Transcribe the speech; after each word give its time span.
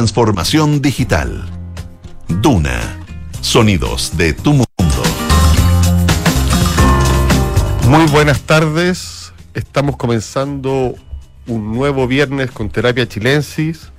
Transformación 0.00 0.80
digital. 0.80 1.44
Duna. 2.28 3.00
Sonidos 3.40 4.16
de 4.16 4.32
tu 4.32 4.52
mundo. 4.52 5.02
Muy 7.88 8.06
buenas 8.06 8.42
tardes. 8.42 9.32
Estamos 9.54 9.96
comenzando 9.96 10.94
un 11.48 11.72
nuevo 11.72 12.06
viernes 12.06 12.52
con 12.52 12.70
Terapia 12.70 13.08
Chilensis. 13.08 13.90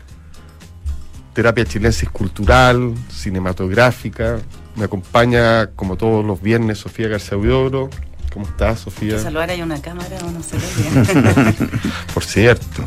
Terapia 1.33 1.65
Chilensis 1.65 2.09
cultural, 2.09 2.93
cinematográfica. 3.09 4.39
Me 4.77 4.85
acompaña, 4.85 5.71
como 5.71 5.97
todos 5.97 6.23
los 6.23 6.41
viernes, 6.41 6.77
Sofía 6.77 7.09
García 7.09 7.37
Uidoro. 7.37 7.89
¿Cómo 8.33 8.45
estás, 8.45 8.81
Sofía? 8.81 9.15
Que 9.15 9.23
saludar 9.23 9.49
hay 9.49 9.61
una 9.61 9.81
cámara 9.81 10.17
o 10.23 10.29
no 10.31 10.41
se 10.43 10.55
ve 10.57 11.67
Por 12.13 12.23
cierto. 12.23 12.83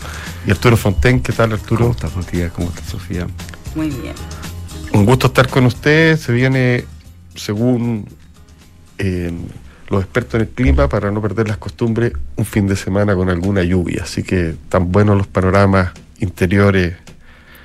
Y 0.46 0.50
Arturo 0.52 0.76
Fonten, 0.76 1.20
¿qué 1.20 1.32
tal, 1.32 1.52
Arturo? 1.52 1.80
¿Cómo 1.86 1.90
estás, 1.92 2.14
Matías? 2.16 2.52
¿Cómo 2.52 2.68
estás, 2.68 2.86
Sofía? 2.86 3.26
Muy 3.74 3.88
bien. 3.90 4.14
Un 4.92 5.04
gusto 5.04 5.26
estar 5.28 5.48
con 5.48 5.66
usted. 5.66 6.16
Se 6.18 6.32
viene, 6.32 6.84
según 7.34 8.06
eh, 8.98 9.32
los 9.88 10.02
expertos 10.04 10.34
en 10.34 10.40
el 10.42 10.48
clima, 10.48 10.88
para 10.88 11.10
no 11.10 11.20
perder 11.20 11.48
las 11.48 11.56
costumbres, 11.56 12.12
un 12.36 12.44
fin 12.44 12.66
de 12.68 12.76
semana 12.76 13.14
con 13.16 13.28
alguna 13.28 13.62
lluvia. 13.64 14.02
Así 14.04 14.22
que 14.22 14.54
tan 14.68 14.92
buenos 14.92 15.16
los 15.16 15.26
panoramas 15.26 15.90
interiores. 16.20 16.94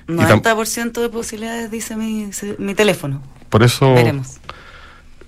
Y 0.08 0.14
tam- 0.14 0.42
90% 0.42 1.02
de 1.02 1.10
posibilidades 1.10 1.70
dice 1.70 1.96
mi, 1.96 2.30
mi 2.58 2.74
teléfono. 2.74 3.22
Por 3.50 3.62
eso 3.64 3.94
Veremos. 3.94 4.38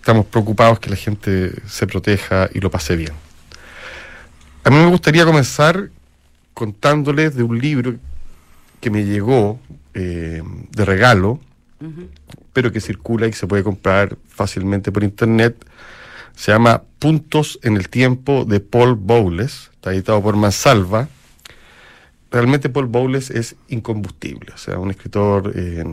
Estamos 0.10 0.26
preocupados 0.26 0.80
que 0.80 0.90
la 0.90 0.96
gente 0.96 1.52
se 1.68 1.86
proteja 1.86 2.50
y 2.52 2.60
lo 2.62 2.72
pase 2.72 2.96
bien. 2.96 3.12
A 4.64 4.72
mí 4.72 4.76
me 4.76 4.88
gustaría 4.88 5.24
comenzar 5.24 5.92
contándoles 6.56 7.36
de 7.36 7.44
un 7.44 7.60
libro 7.60 7.96
que 8.82 8.90
me 8.90 9.06
llegó 9.06 9.60
eh, 9.94 10.42
de 10.72 10.86
regalo, 10.86 11.40
pero 12.54 12.72
que 12.72 12.82
circula 12.82 13.28
y 13.28 13.34
se 13.34 13.46
puede 13.46 13.62
comprar 13.62 14.18
fácilmente 14.28 14.92
por 14.92 15.04
internet. 15.04 15.64
Se 16.36 16.54
llama 16.54 16.82
Puntos 16.98 17.60
en 17.62 17.78
el 17.78 17.88
Tiempo 17.88 18.46
de 18.46 18.62
Paul 18.62 18.96
Bowles, 18.96 19.70
está 19.74 19.94
editado 19.94 20.24
por 20.24 20.36
Mansalva. 20.36 21.08
Realmente 22.32 22.68
Paul 22.70 22.88
Bowles 22.88 23.30
es 23.30 23.56
incombustible, 23.68 24.54
o 24.56 24.58
sea, 24.58 24.80
un 24.80 24.90
escritor 24.90 25.52
eh, 25.54 25.84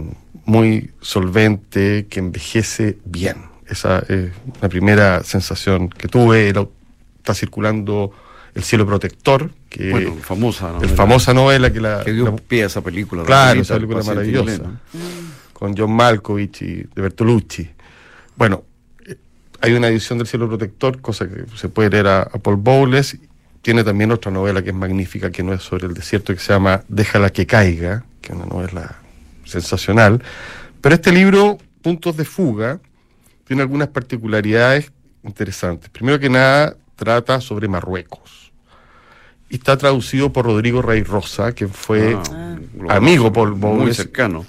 muy 0.47 0.91
solvente, 1.03 2.07
que 2.09 2.21
envejece 2.21 2.97
bien. 3.05 3.56
Esa 3.69 4.01
es 4.09 4.31
la 4.61 4.69
primera 4.69 5.23
sensación 5.25 5.89
que 5.89 6.09
tuve. 6.09 6.49
Era- 6.49 6.67
está 7.19 7.35
circulando 7.35 8.13
El 8.55 8.63
cielo 8.63 8.87
protector, 8.87 9.51
que 9.69 9.91
bueno, 9.91 10.17
famosa, 10.23 10.73
¿no? 10.73 10.81
es 10.83 10.91
famosa 10.93 11.35
novela 11.35 11.71
que 11.73 11.81
la, 11.81 12.03
Que 12.05 12.13
dio 12.13 12.25
la- 12.27 12.37
pie 12.37 12.63
a 12.63 12.67
esa 12.67 12.81
película. 12.81 13.23
Claro, 13.25 13.61
esa 13.61 13.75
película 13.75 14.01
el 14.01 14.07
maravillosa. 14.07 14.53
chileno. 14.53 14.81
con 15.53 15.77
John 15.77 15.93
Malkovich 15.93 16.63
y 16.63 16.75
de 16.95 17.03
Bertolucci. 17.03 17.69
Bueno, 18.37 18.63
eh, 19.07 19.17
hay 19.61 19.73
una 19.75 19.89
edición 19.89 20.19
del 20.19 20.27
Cielo 20.27 20.47
Protector, 20.49 21.01
cosa 21.01 21.27
que 21.29 21.45
se 21.57 21.69
puede 21.69 21.91
leer 21.91 22.07
a, 22.07 22.23
a 22.23 22.39
Paul 22.39 22.57
Bowles. 22.57 23.19
Tiene 23.63 23.83
también 23.85 24.13
otra 24.13 24.31
novela 24.31 24.63
que 24.63 24.71
es 24.71 24.77
magnífica, 24.77 25.31
que 25.31 25.43
no 25.43 25.53
es 25.53 25.63
sobre 25.63 25.87
el 25.87 25.95
desierto, 25.95 26.33
que 26.33 26.41
se 26.41 26.53
llama 26.53 26.83
Déjala 26.89 27.31
que 27.31 27.47
caiga, 27.47 28.05
que 28.23 28.33
es 28.33 28.37
una 28.39 28.47
novela 28.47 28.97
sensacional. 29.45 30.23
Pero 30.81 30.95
este 30.95 31.11
libro, 31.13 31.59
Puntos 31.83 32.17
de 32.17 32.25
Fuga, 32.25 32.79
tiene 33.47 33.63
algunas 33.63 33.89
particularidades 33.89 34.93
interesantes. 35.25 35.89
Primero 35.91 36.19
que 36.19 36.29
nada, 36.29 36.77
trata 36.97 37.41
sobre 37.41 37.69
Marruecos. 37.69 38.53
Y 39.49 39.57
está 39.57 39.77
traducido 39.77 40.33
por 40.33 40.47
Rodrigo 40.47 40.83
Rey 40.83 41.03
Rosa, 41.05 41.53
que 41.55 41.69
fue 41.69 42.17
Ah, 42.33 42.57
amigo 42.89 43.33
Paul 43.33 43.51
Muy 43.53 43.61
Bowles. 43.61 43.97
cercano. 43.97 44.45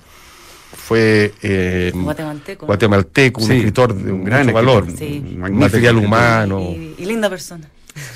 fue 0.76 1.34
eh, 1.42 1.92
Guatemalteco. 1.94 2.64
¿no? 2.64 2.68
guatemalteco, 2.68 3.42
un 3.42 3.48
Sí, 3.48 3.54
escritor 3.58 3.94
de 3.94 4.12
un 4.12 4.24
gran 4.24 4.52
valor, 4.54 4.86
Sí. 4.98 5.22
un 5.26 5.40
magnífico 5.40 5.66
material 5.66 5.98
humano. 5.98 6.60
Y, 6.62 6.96
y 6.98 7.06
linda 7.06 7.30
persona. 7.30 7.68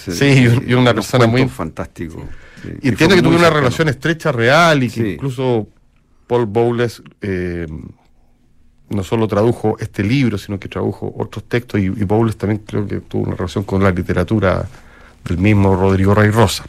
Sí, 0.05 0.25
y- 0.25 0.72
y 0.72 0.73
una 0.73 0.94
persona 0.94 1.28
muy-. 1.28 1.41
Sí, 1.50 2.03
Y 2.05 2.07
fue 2.09 2.89
entiende 2.89 3.16
que 3.16 3.22
tuvo 3.22 3.31
una 3.31 3.39
cercano. 3.39 3.59
relación 3.59 3.89
estrecha 3.89 4.31
real 4.31 4.84
y 4.84 4.89
que 4.89 5.01
Sí. 5.01 5.09
incluso 5.13 5.67
Paul 6.28 6.45
Bowles 6.45 7.01
eh, 7.22 7.67
no 8.91 9.03
solo 9.03 9.28
tradujo 9.28 9.78
este 9.79 10.03
libro, 10.03 10.38
sino 10.38 10.59
que 10.59 10.68
tradujo 10.68 11.13
otros 11.18 11.46
textos 11.46 11.79
y, 11.79 11.85
y 11.85 12.03
Bowles 12.03 12.38
también 12.38 12.62
creo 12.66 12.88
que 12.88 13.00
tuvo 13.02 13.24
una 13.24 13.35
relación 13.35 13.63
con 13.63 13.84
la 13.84 13.91
literatura 13.91 14.68
del 15.24 15.38
mismo 15.38 15.75
Rodrigo 15.75 16.13
Rey 16.13 16.29
Rosa. 16.29 16.66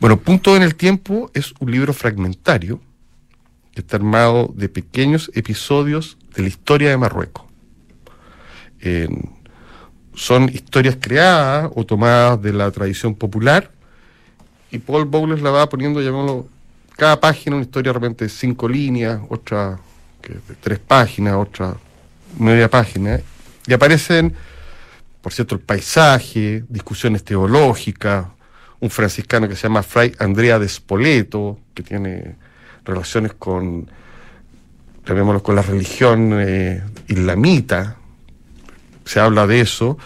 Bueno, 0.00 0.16
Punto 0.16 0.56
en 0.56 0.62
el 0.62 0.74
Tiempo 0.74 1.30
es 1.32 1.54
un 1.60 1.70
libro 1.70 1.92
fragmentario 1.92 2.80
que 3.72 3.80
está 3.80 3.96
armado 3.96 4.52
de 4.54 4.68
pequeños 4.68 5.30
episodios 5.34 6.18
de 6.34 6.42
la 6.42 6.48
historia 6.48 6.90
de 6.90 6.96
Marruecos. 6.96 7.44
Son 10.14 10.48
historias 10.48 10.98
creadas 11.00 11.70
o 11.74 11.86
tomadas 11.86 12.42
de 12.42 12.52
la 12.52 12.70
tradición 12.70 13.14
popular 13.14 13.70
y 14.70 14.78
Paul 14.78 15.04
Bowles 15.04 15.40
la 15.40 15.50
va 15.50 15.68
poniendo, 15.68 16.00
llamémoslo, 16.00 16.46
cada 16.96 17.20
página 17.20 17.56
una 17.56 17.64
historia 17.64 17.90
de 17.90 17.98
repente 17.98 18.24
de 18.24 18.30
cinco 18.30 18.68
líneas, 18.68 19.20
otra 19.28 19.78
que 20.22 20.34
de 20.34 20.54
tres 20.60 20.78
páginas, 20.78 21.34
otra 21.34 21.76
media 22.38 22.70
página, 22.70 23.20
y 23.66 23.72
aparecen, 23.72 24.34
por 25.20 25.32
cierto, 25.32 25.54
el 25.54 25.60
paisaje, 25.60 26.64
discusiones 26.68 27.24
teológicas, 27.24 28.26
un 28.80 28.90
franciscano 28.90 29.48
que 29.48 29.54
se 29.54 29.64
llama 29.64 29.82
Fray 29.82 30.14
Andrea 30.18 30.58
de 30.58 30.68
Spoleto, 30.68 31.58
que 31.74 31.82
tiene 31.82 32.36
relaciones 32.84 33.32
con, 33.34 33.88
llamémoslo, 35.06 35.42
con 35.42 35.54
la 35.54 35.62
religión 35.62 36.30
eh, 36.40 36.82
islamita, 37.08 37.96
se 39.04 39.20
habla 39.20 39.46
de 39.46 39.60
eso, 39.60 39.98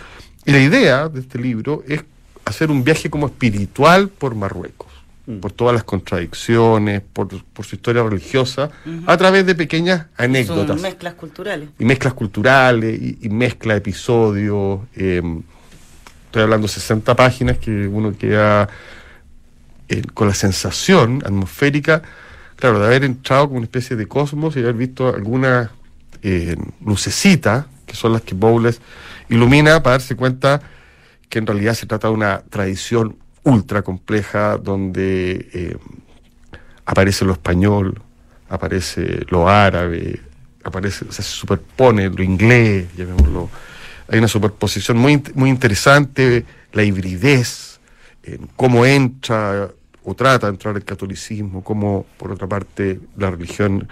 y 0.44 0.52
la 0.52 0.58
idea 0.58 1.08
de 1.08 1.20
este 1.20 1.38
libro 1.38 1.82
es 1.86 2.04
hacer 2.44 2.70
un 2.70 2.84
viaje 2.84 3.10
como 3.10 3.26
espiritual 3.26 4.08
por 4.08 4.34
Marruecos, 4.34 4.85
Mm. 5.26 5.38
por 5.40 5.50
todas 5.50 5.74
las 5.74 5.82
contradicciones, 5.82 7.02
por, 7.12 7.26
por 7.52 7.64
su 7.66 7.74
historia 7.74 8.02
religiosa, 8.04 8.70
a 9.06 9.16
través 9.16 9.44
de 9.44 9.56
pequeñas 9.56 10.06
anécdotas 10.16 10.76
Son 10.76 10.82
mezclas 10.82 11.14
culturales. 11.14 11.68
y 11.80 11.84
mezclas 11.84 12.14
culturales 12.14 13.00
y, 13.02 13.18
y 13.22 13.28
mezcla 13.28 13.74
episodios. 13.74 14.80
eh, 14.94 15.22
estoy 16.26 16.42
hablando 16.42 16.66
de 16.68 16.72
60 16.74 17.16
páginas 17.16 17.58
que 17.58 17.88
uno 17.88 18.16
queda 18.16 18.68
eh, 19.88 20.02
con 20.14 20.28
la 20.28 20.34
sensación 20.34 21.22
atmosférica, 21.24 22.02
claro, 22.56 22.78
de 22.78 22.86
haber 22.86 23.04
entrado 23.04 23.48
con 23.48 23.56
una 23.58 23.64
especie 23.64 23.96
de 23.96 24.06
cosmos 24.06 24.56
y 24.56 24.60
haber 24.60 24.74
visto 24.74 25.08
algunas 25.14 25.70
eh, 26.22 26.56
lucecitas, 26.84 27.66
que 27.86 27.94
son 27.96 28.12
las 28.12 28.22
que 28.22 28.34
Bowles 28.34 28.80
ilumina 29.28 29.82
para 29.82 29.94
darse 29.98 30.14
cuenta 30.14 30.60
que 31.28 31.38
en 31.40 31.46
realidad 31.46 31.74
se 31.74 31.86
trata 31.86 32.08
de 32.08 32.14
una 32.14 32.42
tradición 32.48 33.16
ultra 33.46 33.82
compleja 33.82 34.56
donde 34.56 35.48
eh, 35.52 35.76
aparece 36.84 37.24
lo 37.24 37.32
español, 37.32 38.02
aparece 38.48 39.24
lo 39.28 39.48
árabe, 39.48 40.20
aparece, 40.64 41.06
se 41.10 41.22
superpone 41.22 42.10
lo 42.10 42.22
inglés, 42.24 42.88
llamémoslo. 42.96 43.48
Hay 44.08 44.18
una 44.18 44.28
superposición 44.28 44.98
muy, 44.98 45.22
muy 45.34 45.48
interesante, 45.48 46.44
la 46.72 46.82
hibridez, 46.82 47.78
eh, 48.24 48.38
cómo 48.56 48.84
entra 48.84 49.70
o 50.02 50.14
trata 50.14 50.48
de 50.48 50.52
entrar 50.52 50.76
el 50.76 50.84
catolicismo, 50.84 51.62
cómo, 51.62 52.04
por 52.16 52.32
otra 52.32 52.48
parte, 52.48 52.98
la 53.16 53.30
religión 53.30 53.88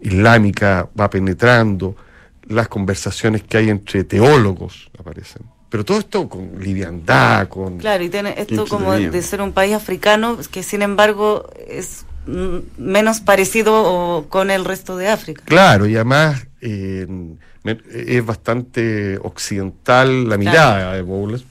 islámica 0.00 0.88
va 0.98 1.08
penetrando, 1.08 1.96
las 2.48 2.66
conversaciones 2.66 3.44
que 3.44 3.58
hay 3.58 3.70
entre 3.70 4.02
teólogos 4.02 4.90
aparecen. 4.98 5.57
Pero 5.70 5.84
todo 5.84 5.98
esto 5.98 6.28
con 6.28 6.58
liviandad, 6.60 7.48
con... 7.48 7.78
Claro, 7.78 8.02
y 8.02 8.08
tiene 8.08 8.34
esto 8.38 8.66
como 8.66 8.92
de 8.92 9.22
ser 9.22 9.42
un 9.42 9.52
país 9.52 9.74
africano 9.74 10.38
que 10.50 10.62
sin 10.62 10.80
embargo 10.82 11.48
es 11.68 12.06
menos 12.78 13.20
parecido 13.20 13.74
o- 13.74 14.28
con 14.28 14.50
el 14.50 14.64
resto 14.64 14.96
de 14.96 15.08
África. 15.08 15.42
Claro, 15.44 15.86
y 15.86 15.94
además 15.96 16.46
eh, 16.60 17.06
es 17.90 18.24
bastante 18.24 19.18
occidental 19.22 20.28
la 20.28 20.36
mirada 20.38 20.94
de 20.94 21.02
Bowles, 21.02 21.44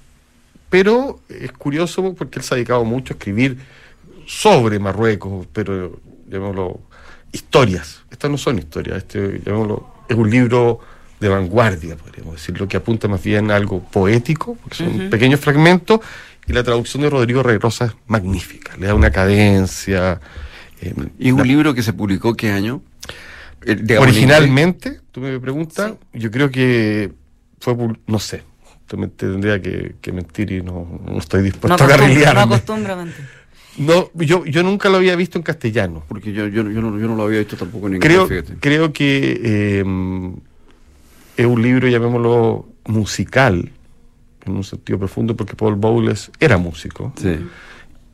pero 0.70 1.20
es 1.30 1.52
curioso 1.52 2.14
porque 2.16 2.40
él 2.40 2.46
se 2.46 2.54
ha 2.54 2.58
dedicado 2.58 2.84
mucho 2.86 3.14
a 3.14 3.18
escribir 3.18 3.58
sobre 4.26 4.80
Marruecos, 4.80 5.48
pero 5.54 6.00
llamémoslo 6.28 6.80
historias. 7.32 8.04
Estas 8.12 8.30
no 8.32 8.38
son 8.38 8.58
historias, 8.60 8.98
este, 8.98 9.42
llamémoslo, 9.46 9.88
es 10.10 10.16
un 10.16 10.30
libro 10.30 10.80
de 11.20 11.30
vanguardia, 11.30 11.96
podríamos 11.96 12.36
decirlo, 12.36 12.68
que 12.68 12.78
apunta 12.78 13.08
más 13.08 13.24
bien 13.24 13.50
a 13.52 13.56
algo 13.56 13.82
poético, 13.84 14.56
porque 14.56 14.76
son 14.78 15.10
pequeños 15.10 15.40
fragmentos, 15.40 16.00
y 16.48 16.54
la 16.54 16.64
traducción 16.64 17.02
de 17.04 17.10
Rodrigo 17.10 17.44
Rey 17.44 17.58
Rosa 17.58 17.86
es 17.86 17.92
magnífica, 18.08 18.76
le 18.78 18.88
da 18.88 18.94
una 18.96 19.12
cadencia. 19.12 20.20
eh, 20.82 20.94
¿Y 21.18 21.30
la- 21.32 21.34
un 21.42 21.48
libro 21.48 21.74
que 21.74 21.82
se 21.82 21.92
publicó 21.94 22.36
qué 22.36 22.52
año? 22.52 22.82
Eh, 23.66 23.98
Originalmente, 24.00 25.00
tú 25.12 25.22
me 25.22 25.40
preguntas, 25.40 25.94
Sí. 26.14 26.20
yo 26.20 26.30
creo 26.32 26.52
que 26.52 27.12
fue, 27.60 27.76
no 28.06 28.20
sé, 28.20 28.44
te 28.86 28.96
me- 28.96 29.08
te 29.08 29.26
tendría 29.28 29.60
que, 29.62 29.96
que 30.00 30.12
mentir 30.12 30.52
y 30.52 30.62
no, 30.62 31.02
no 31.06 31.18
estoy 31.18 31.40
No 31.40 31.46
dispuesto 31.46 31.74
a 31.74 31.76
acostumbra, 31.76 31.98
no 31.98 32.14
carrilearme. 32.14 32.42
acostumbra 32.56 32.94
a 32.94 32.98
mentir. 32.98 33.26
No, 33.80 34.10
yo, 34.14 34.46
yo 34.46 34.64
nunca 34.64 34.90
lo 34.90 34.98
había 34.98 35.16
visto 35.16 35.38
en 35.38 35.44
castellano. 35.44 36.04
Porque 36.08 36.32
yo, 36.32 36.48
yo, 36.48 36.64
yo, 36.70 36.82
no, 36.82 36.98
yo 37.00 37.08
no 37.08 37.16
lo 37.16 37.24
había 37.24 37.40
visto 37.40 37.56
tampoco 37.58 37.88
en 37.88 37.96
inglés, 37.96 38.10
Creo, 38.12 38.28
fíjate. 38.28 38.54
creo 38.60 38.94
que 38.94 39.42
eh, 39.44 39.84
es 41.38 41.46
un 41.46 41.62
libro, 41.62 41.88
llamémoslo, 41.88 42.68
musical, 42.86 43.72
en 44.46 44.56
un 44.56 44.64
sentido 44.64 44.98
profundo, 44.98 45.36
porque 45.36 45.56
Paul 45.56 45.76
Bowles 45.76 46.32
era 46.40 46.58
músico. 46.58 47.14
Sí. 47.16 47.38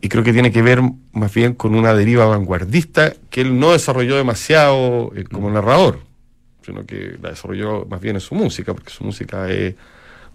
Y 0.01 0.09
creo 0.09 0.23
que 0.23 0.33
tiene 0.33 0.51
que 0.51 0.61
ver 0.61 0.81
más 1.13 1.33
bien 1.33 1.53
con 1.53 1.75
una 1.75 1.93
deriva 1.93 2.25
vanguardista 2.25 3.13
que 3.29 3.41
él 3.41 3.57
no 3.57 3.71
desarrolló 3.71 4.17
demasiado 4.17 5.13
eh, 5.15 5.23
como 5.23 5.49
narrador, 5.49 6.01
sino 6.65 6.85
que 6.85 7.17
la 7.21 7.29
desarrolló 7.29 7.85
más 7.85 8.01
bien 8.01 8.17
en 8.17 8.21
su 8.21 8.35
música, 8.35 8.73
porque 8.73 8.89
su 8.89 9.05
música 9.05 9.49
es 9.49 9.75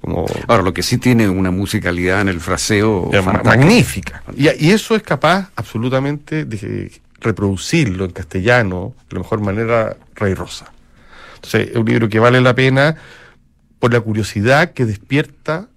como 0.00 0.26
Ahora, 0.46 0.62
lo 0.62 0.72
que 0.72 0.82
sí 0.82 0.96
tiene 0.96 1.28
una 1.28 1.50
musicalidad 1.50 2.22
en 2.22 2.28
el 2.28 2.40
fraseo 2.40 3.10
magnífica. 3.44 4.22
Y, 4.34 4.44
y 4.44 4.70
eso 4.70 4.94
es 4.94 5.02
capaz 5.02 5.50
absolutamente 5.56 6.44
de 6.44 6.92
reproducirlo 7.20 8.04
en 8.04 8.12
castellano 8.12 8.94
de 9.08 9.16
la 9.16 9.20
mejor 9.20 9.40
manera 9.40 9.96
Rey 10.14 10.34
Rosa. 10.34 10.72
Entonces, 11.38 11.70
es 11.70 11.76
un 11.76 11.86
libro 11.86 12.08
que 12.08 12.18
vale 12.18 12.40
la 12.40 12.54
pena 12.54 12.96
por 13.78 13.92
la 13.92 14.00
curiosidad 14.00 14.72
que 14.72 14.84
despierta 14.84 15.68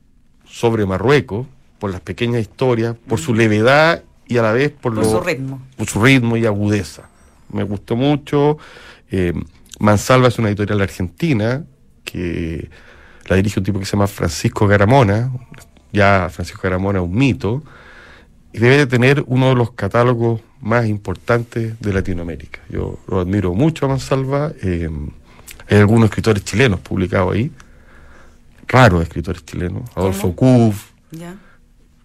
sobre 0.45 0.85
Marruecos, 0.85 1.47
por 1.79 1.91
las 1.91 2.01
pequeñas 2.01 2.41
historias, 2.41 2.95
por 3.07 3.19
su 3.19 3.33
levedad 3.33 4.03
y 4.27 4.37
a 4.37 4.41
la 4.41 4.51
vez 4.51 4.71
por, 4.71 4.93
Por 4.95 5.03
lo- 5.03 5.09
su 5.09 5.19
ritmo. 5.19 5.61
por 5.77 5.87
su 5.87 6.03
ritmo 6.03 6.37
y 6.37 6.45
agudeza. 6.45 7.09
Me 7.51 7.63
gustó 7.63 7.95
mucho. 7.95 8.57
Eh, 9.11 9.33
Mansalva 9.79 10.27
es 10.29 10.37
una 10.39 10.47
editorial 10.49 10.81
argentina 10.81 11.63
que 12.03 12.69
la 13.27 13.35
dirige 13.35 13.59
un 13.59 13.63
tipo 13.65 13.79
que 13.79 13.85
se 13.85 13.91
llama 13.93 14.07
Francisco 14.07 14.67
Garamona. 14.67 15.31
Ya 15.91 16.29
Francisco 16.31 16.61
Garamona 16.63 16.99
es 16.99 17.05
un 17.05 17.13
mito. 17.15 17.63
Y 18.53 18.59
debe 18.59 18.77
de 18.77 18.87
tener 18.87 19.23
uno 19.27 19.49
de 19.49 19.55
los 19.55 19.71
catálogos 19.71 20.41
más 20.59 20.85
importantes 20.85 21.79
de 21.79 21.93
Latinoamérica. 21.93 22.59
Yo 22.69 22.99
lo 23.07 23.19
admiro 23.21 23.53
mucho 23.53 23.85
a 23.85 23.89
Mansalva. 23.89 24.51
eh, 24.61 24.89
hay 25.71 25.79
algunos 25.79 26.09
escritores 26.09 26.43
chilenos 26.43 26.81
publicados 26.81 27.33
ahí. 27.33 27.49
Raros 28.67 29.03
escritores 29.03 29.45
chilenos. 29.45 29.83
Adolfo 29.95 30.35
¿Ya? 31.11 31.35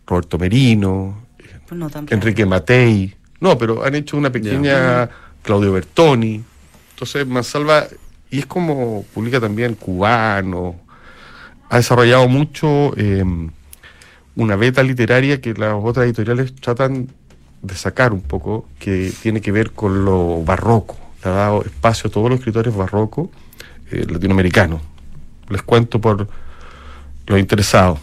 Roberto 0.07 0.39
Merino, 0.39 1.27
Pues 1.67 1.79
no 1.79 1.91
Enrique 2.11 2.47
Matei. 2.47 3.17
No, 3.41 3.59
pero 3.59 3.85
han 3.85 3.97
hecho 3.97 4.17
una 4.17 4.31
pequeña 4.31 5.11
Claudio 5.43 5.73
Bertoni. 5.73 6.45
Entonces, 6.91 7.27
Mansalva, 7.27 7.87
y 8.31 8.39
es 8.39 8.47
como 8.47 9.05
publica 9.13 9.41
también 9.41 9.75
cubano, 9.75 10.77
ha 11.69 11.77
desarrollado 11.77 12.29
mucho 12.29 12.97
eh, 12.97 13.25
una 14.37 14.55
beta 14.55 14.83
literaria 14.85 15.41
que 15.41 15.55
las 15.55 15.75
otras 15.75 16.07
editoriales 16.07 16.55
tratan 16.55 17.09
de 17.63 17.75
sacar 17.75 18.13
un 18.13 18.21
poco, 18.21 18.69
que 18.79 19.13
tiene 19.23 19.41
que 19.41 19.51
ver 19.51 19.73
con 19.73 20.05
lo 20.05 20.45
barroco. 20.45 20.97
Le 21.25 21.31
ha 21.31 21.35
dado 21.35 21.65
espacio 21.65 22.09
a 22.09 22.13
todos 22.13 22.31
los 22.31 22.39
escritores 22.39 22.75
barrocos 22.75 23.29
eh, 23.91 24.07
latinoamericanos. 24.09 24.81
Les 25.49 25.63
cuento 25.63 26.01
por 26.01 26.29
los 27.27 27.39
interesados. 27.39 28.01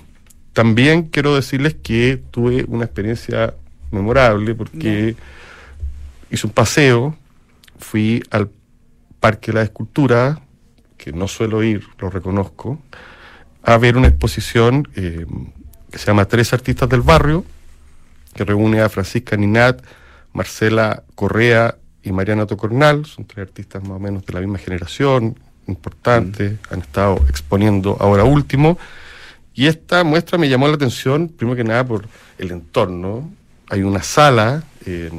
También 0.54 1.04
quiero 1.04 1.36
decirles 1.36 1.76
que 1.76 2.22
tuve 2.32 2.66
una 2.68 2.86
experiencia 2.86 3.56
memorable 3.92 4.56
porque 4.56 5.16
hice 6.30 6.48
un 6.48 6.54
paseo, 6.54 7.16
fui 7.78 8.24
al 8.30 8.50
Parque 9.20 9.52
de 9.52 9.60
la 9.60 9.64
Escultura, 9.64 10.42
que 10.98 11.12
no 11.12 11.28
suelo 11.28 11.64
ir, 11.64 11.84
lo 12.00 12.10
reconozco, 12.10 12.80
a 13.64 13.78
ver 13.78 13.98
una 13.98 14.08
exposición 14.08 14.88
eh, 14.96 15.26
que 15.92 15.98
se 15.98 16.06
llama 16.06 16.26
Tres 16.26 16.54
Artistas 16.54 16.90
del 16.90 17.02
Barrio, 17.02 17.46
que 18.34 18.44
reúne 18.44 18.82
a 18.82 18.90
Francisca 18.90 19.38
Ninat, 19.38 19.84
Marcela 20.34 21.04
Correa 21.16 21.78
y 22.02 22.12
Mariana 22.12 22.46
Tocornal, 22.46 23.06
son 23.06 23.26
tres 23.26 23.48
artistas 23.48 23.82
más 23.84 23.92
o 23.92 24.00
menos 24.00 24.26
de 24.26 24.34
la 24.34 24.42
misma 24.42 24.58
generación, 24.58 25.40
importantes, 25.68 26.54
han 26.70 26.80
estado 26.82 27.24
exponiendo 27.30 27.98
ahora 28.00 28.24
último. 28.24 28.78
Y 29.54 29.68
esta 29.68 30.04
muestra 30.04 30.38
me 30.38 30.50
llamó 30.50 30.68
la 30.68 30.76
atención, 30.76 31.28
primero 31.30 31.56
que 31.56 31.64
nada, 31.64 31.86
por 31.86 32.08
el 32.38 32.52
entorno. 32.52 33.32
Hay 33.70 33.84
una 33.84 34.02
sala 34.04 34.64
eh, 34.86 35.10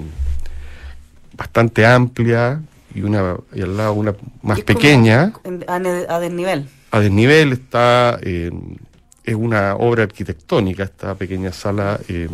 bastante 1.36 1.86
amplia 1.86 2.60
y, 2.94 3.02
una, 3.02 3.36
y 3.52 3.62
al 3.62 3.76
lado 3.76 3.92
una 3.94 4.14
más 4.42 4.58
Es 4.58 4.64
pequeña. 4.64 5.32
en- 5.44 5.64
A, 5.68 6.18
desnivel. 6.20 6.68
A 6.90 7.00
desnivel 7.00 7.52
está, 7.52 8.18
eh, 8.22 8.50
es 9.24 9.34
una 9.34 9.74
obra 9.76 10.04
arquitectónica, 10.04 10.84
esta 10.84 11.14
pequeña 11.14 11.52
sala. 11.52 11.98
eh, 12.08 12.28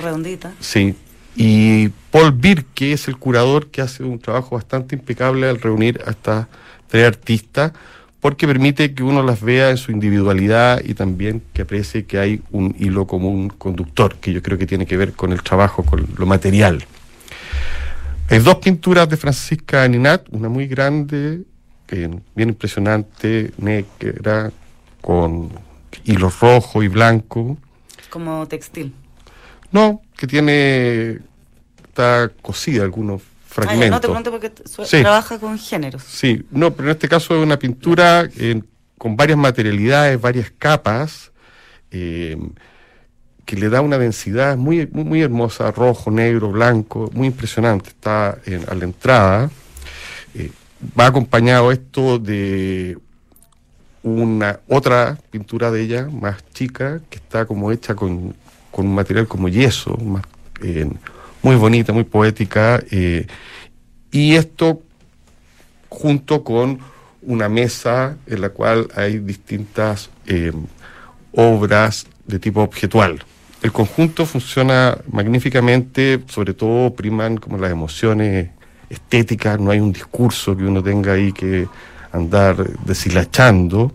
Redondita. 0.00 0.52
Sí. 0.60 0.94
Y 1.36 1.88
Paul 2.10 2.32
Birke 2.32 2.92
es 2.92 3.08
el 3.08 3.16
curador 3.16 3.68
que 3.70 3.82
hace 3.82 4.02
un 4.02 4.18
trabajo 4.18 4.56
bastante 4.56 4.94
impecable 4.94 5.48
al 5.48 5.60
reunir 5.60 6.00
a 6.06 6.10
estas 6.10 6.46
tres 6.90 7.06
artistas, 7.06 7.72
porque 8.20 8.46
permite 8.46 8.92
que 8.92 9.02
uno 9.02 9.22
las 9.22 9.40
vea 9.40 9.70
en 9.70 9.78
su 9.78 9.92
individualidad 9.92 10.82
y 10.84 10.92
también 10.94 11.42
que 11.54 11.62
aprecie 11.62 12.04
que 12.04 12.18
hay 12.18 12.42
un 12.50 12.74
hilo 12.78 13.06
común 13.06 13.48
conductor, 13.48 14.16
que 14.16 14.32
yo 14.32 14.42
creo 14.42 14.58
que 14.58 14.66
tiene 14.66 14.84
que 14.84 14.98
ver 14.98 15.12
con 15.14 15.32
el 15.32 15.42
trabajo, 15.42 15.82
con 15.84 16.06
lo 16.16 16.26
material. 16.26 16.84
Hay 18.28 18.38
dos 18.40 18.56
pinturas 18.56 19.08
de 19.08 19.16
Francisca 19.16 19.88
Ninat, 19.88 20.26
una 20.30 20.48
muy 20.48 20.66
grande, 20.66 21.42
bien 21.88 22.48
impresionante, 22.48 23.52
negra, 23.58 24.52
con 25.00 25.50
hilos 26.04 26.38
rojo 26.40 26.82
y 26.82 26.88
blanco. 26.88 27.56
Como 28.10 28.46
textil. 28.46 28.92
No, 29.72 30.02
que 30.16 30.26
tiene. 30.26 31.18
Está 31.88 32.30
cosida 32.40 32.84
algunos 32.84 33.22
Ya, 33.50 33.54
fragmentos. 33.54 33.90
no 33.90 34.00
te 34.00 34.06
pregunto 34.06 34.30
porque 34.30 34.52
Sí. 34.86 35.00
trabaja 35.00 35.38
con 35.38 35.58
géneros. 35.58 36.02
Sí, 36.04 36.44
no, 36.50 36.72
pero 36.72 36.88
en 36.88 36.92
este 36.92 37.08
caso 37.08 37.36
es 37.36 37.42
una 37.42 37.58
pintura 37.58 38.28
eh, 38.38 38.62
con 38.96 39.16
varias 39.16 39.38
materialidades, 39.38 40.20
varias 40.20 40.52
capas, 40.56 41.32
eh, 41.90 42.36
que 43.44 43.56
le 43.56 43.68
da 43.68 43.80
una 43.80 43.98
densidad 43.98 44.56
muy, 44.56 44.86
muy, 44.92 45.02
muy 45.04 45.22
hermosa, 45.22 45.72
rojo, 45.72 46.10
negro, 46.12 46.50
blanco, 46.52 47.10
muy 47.12 47.26
impresionante. 47.26 47.88
Está 47.88 48.38
en- 48.46 48.64
a 48.70 48.74
la 48.74 48.84
entrada. 48.84 49.50
Eh, 50.34 50.52
va 50.98 51.06
acompañado 51.06 51.72
esto 51.72 52.18
de 52.20 52.96
una 54.02 54.60
otra 54.68 55.18
pintura 55.30 55.70
de 55.72 55.82
ella, 55.82 56.08
más 56.08 56.36
chica, 56.54 57.00
que 57.10 57.16
está 57.18 57.44
como 57.46 57.72
hecha 57.72 57.94
con, 57.96 58.34
con 58.70 58.86
un 58.86 58.94
material 58.94 59.26
como 59.26 59.48
yeso, 59.48 59.96
más, 59.96 60.22
muy 61.42 61.56
bonita, 61.56 61.92
muy 61.92 62.04
poética. 62.04 62.82
eh, 62.90 63.26
y 64.12 64.34
esto 64.34 64.82
junto 65.88 66.42
con 66.42 66.78
una 67.22 67.48
mesa 67.48 68.16
en 68.26 68.40
la 68.40 68.50
cual 68.50 68.88
hay 68.94 69.18
distintas 69.18 70.10
eh, 70.26 70.52
obras 71.32 72.06
de 72.26 72.38
tipo 72.38 72.62
objetual. 72.62 73.22
El 73.62 73.72
conjunto 73.72 74.24
funciona 74.24 74.96
magníficamente, 75.12 76.20
sobre 76.28 76.54
todo 76.54 76.94
priman 76.94 77.36
como 77.36 77.58
las 77.58 77.70
emociones 77.70 78.50
estéticas, 78.88 79.60
no 79.60 79.70
hay 79.70 79.80
un 79.80 79.92
discurso 79.92 80.56
que 80.56 80.64
uno 80.64 80.82
tenga 80.82 81.12
ahí 81.12 81.32
que 81.32 81.68
andar 82.10 82.56
deshilachando. 82.84 83.92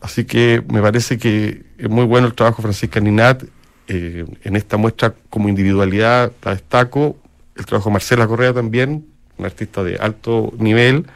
Así 0.00 0.24
que 0.24 0.62
me 0.68 0.82
parece 0.82 1.16
que 1.16 1.62
es 1.78 1.88
muy 1.88 2.04
bueno 2.04 2.26
el 2.26 2.34
trabajo 2.34 2.56
de 2.56 2.62
Francisca 2.62 2.98
Ninat. 2.98 3.44
Eh, 3.88 4.24
en 4.44 4.56
esta 4.56 4.76
muestra 4.76 5.14
como 5.30 5.48
individualidad 5.48 6.32
la 6.42 6.52
destaco. 6.52 7.16
El 7.56 7.66
trabajo 7.66 7.90
de 7.90 7.94
Marcela 7.94 8.26
Correa 8.26 8.52
también, 8.52 9.06
una 9.38 9.48
artista 9.48 9.82
de 9.82 9.96
alto 9.96 10.52
nivel, 10.58 11.06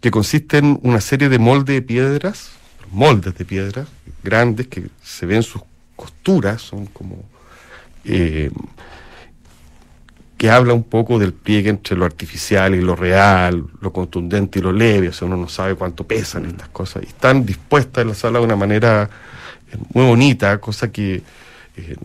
que 0.00 0.10
consiste 0.10 0.58
en 0.58 0.78
una 0.82 1.00
serie 1.00 1.28
de 1.28 1.38
moldes 1.38 1.76
de 1.76 1.82
piedras, 1.82 2.52
moldes 2.90 3.36
de 3.36 3.44
piedras 3.44 3.88
grandes 4.22 4.68
que 4.68 4.86
se 5.02 5.26
ven 5.26 5.42
sus 5.42 5.62
costuras, 5.96 6.62
son 6.62 6.86
como 6.86 7.22
eh, 8.04 8.50
que 10.38 10.50
habla 10.50 10.72
un 10.72 10.84
poco 10.84 11.18
del 11.18 11.34
pliegue 11.34 11.68
entre 11.68 11.96
lo 11.96 12.06
artificial 12.06 12.74
y 12.74 12.80
lo 12.80 12.96
real, 12.96 13.66
lo 13.80 13.92
contundente 13.92 14.58
y 14.58 14.62
lo 14.62 14.72
leve, 14.72 15.08
o 15.08 15.12
sea, 15.12 15.26
uno 15.26 15.36
no 15.36 15.48
sabe 15.48 15.74
cuánto 15.74 16.04
pesan 16.04 16.46
estas 16.46 16.68
cosas, 16.70 17.02
y 17.02 17.06
están 17.06 17.44
dispuestas 17.44 18.02
en 18.02 18.08
la 18.08 18.14
sala 18.14 18.38
de 18.38 18.46
una 18.46 18.56
manera 18.56 19.10
eh, 19.70 19.76
muy 19.92 20.06
bonita, 20.06 20.58
cosa 20.58 20.90
que 20.90 21.22
eh, 21.76 21.96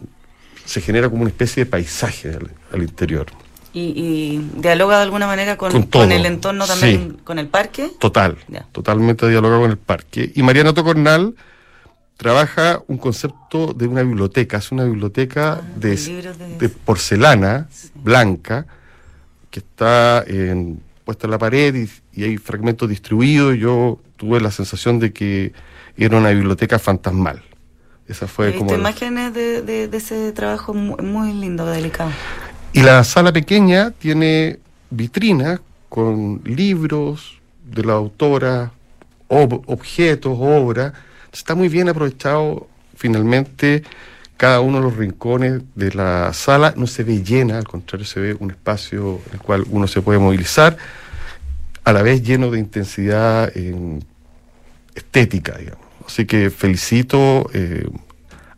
se 0.66 0.82
genera 0.82 1.10
como 1.10 1.22
una 1.22 1.30
especie 1.30 1.66
de 1.66 1.70
paisaje 1.72 2.30
al, 2.30 2.50
al 2.72 2.82
interior. 2.82 3.28
Y, 3.74 3.82
y 3.82 4.52
dialoga 4.62 4.98
de 4.98 5.04
alguna 5.04 5.28
manera 5.28 5.58
con, 5.58 5.72
Con 5.72 5.82
con, 5.82 5.90
todo, 5.90 6.04
el 6.12 6.26
entorno 6.26 6.66
también, 6.66 7.12
sí. 7.12 7.24
con 7.26 7.40
el 7.40 7.48
parque. 7.48 7.92
Total, 8.00 8.38
Ya. 8.48 8.66
totalmente 8.72 9.28
dialogado 9.28 9.62
con 9.64 9.72
el 9.72 9.78
parque. 9.78 10.32
Y 10.34 10.44
Mariana 10.44 10.74
Tocornal 10.74 11.36
trabaja 12.18 12.82
un 12.88 12.98
concepto 12.98 13.74
de 13.74 13.88
una 13.88 14.02
biblioteca, 14.04 14.58
es 14.58 14.72
una 14.72 14.86
biblioteca 14.86 15.62
de, 15.76 15.92
Ah, 15.94 16.32
de- 16.38 16.58
de 16.58 16.70
porcelana 16.70 17.68
blanca 17.96 18.66
que 19.52 19.60
está 19.60 20.24
en- 20.26 20.82
puesta 21.04 21.28
en 21.28 21.32
la 21.32 21.38
pared 21.38 21.76
y, 21.76 21.90
y 22.20 22.24
hay 22.24 22.38
fragmentos 22.38 22.88
distribuidos. 22.90 23.58
Yo 23.58 24.00
tuve 24.16 24.40
la 24.40 24.52
sensación 24.52 25.00
de 25.00 25.12
que 25.12 25.52
era 25.98 26.18
una 26.18 26.30
biblioteca 26.30 26.80
fantasmal. 26.80 27.44
Esa 28.08 28.28
fue 28.28 28.56
como... 28.56 28.74
imágenes 28.76 29.34
de, 29.34 29.62
de- 29.62 29.88
de 29.88 29.98
ese 29.98 30.32
trabajo 30.32 30.74
muy, 30.74 30.98
muy 31.04 31.34
lindo, 31.34 31.66
delicado. 31.66 32.12
Y 32.74 32.82
la 32.82 33.04
sala 33.04 33.32
pequeña 33.34 33.92
tiene 33.92 34.60
vitrinas 34.90 35.60
con 35.90 36.42
libros 36.44 37.40
de 37.64 37.84
la 37.84 37.94
autora, 37.94 38.72
ob- 39.30 39.64
objetos, 39.66 40.38
obras. 40.40 40.94
Está 41.34 41.56
muy 41.56 41.68
bien 41.70 41.90
aprovechado 41.90 42.68
finalmente 42.96 43.84
cada 44.38 44.60
uno 44.60 44.78
de 44.78 44.84
los 44.84 44.98
rincones 44.98 45.62
de 45.76 45.92
la 45.94 46.32
sala. 46.34 46.74
No 46.78 46.86
se 46.88 47.04
ve 47.04 47.24
llena, 47.24 47.58
al 47.58 47.68
contrario, 47.68 48.06
se 48.06 48.20
ve 48.20 48.36
un 48.40 48.52
espacio 48.52 49.22
en 49.28 49.34
el 49.34 49.40
cual 49.40 49.66
uno 49.70 49.88
se 49.88 50.02
puede 50.02 50.20
movilizar, 50.20 50.78
a 51.86 51.94
la 51.94 52.02
vez 52.04 52.22
lleno 52.24 52.52
de 52.52 52.60
intensidad 52.60 53.52
eh, 53.56 54.00
estética, 54.94 55.58
digamos. 55.58 55.85
Así 56.06 56.26
que 56.26 56.50
felicito 56.50 57.50
eh, 57.54 57.88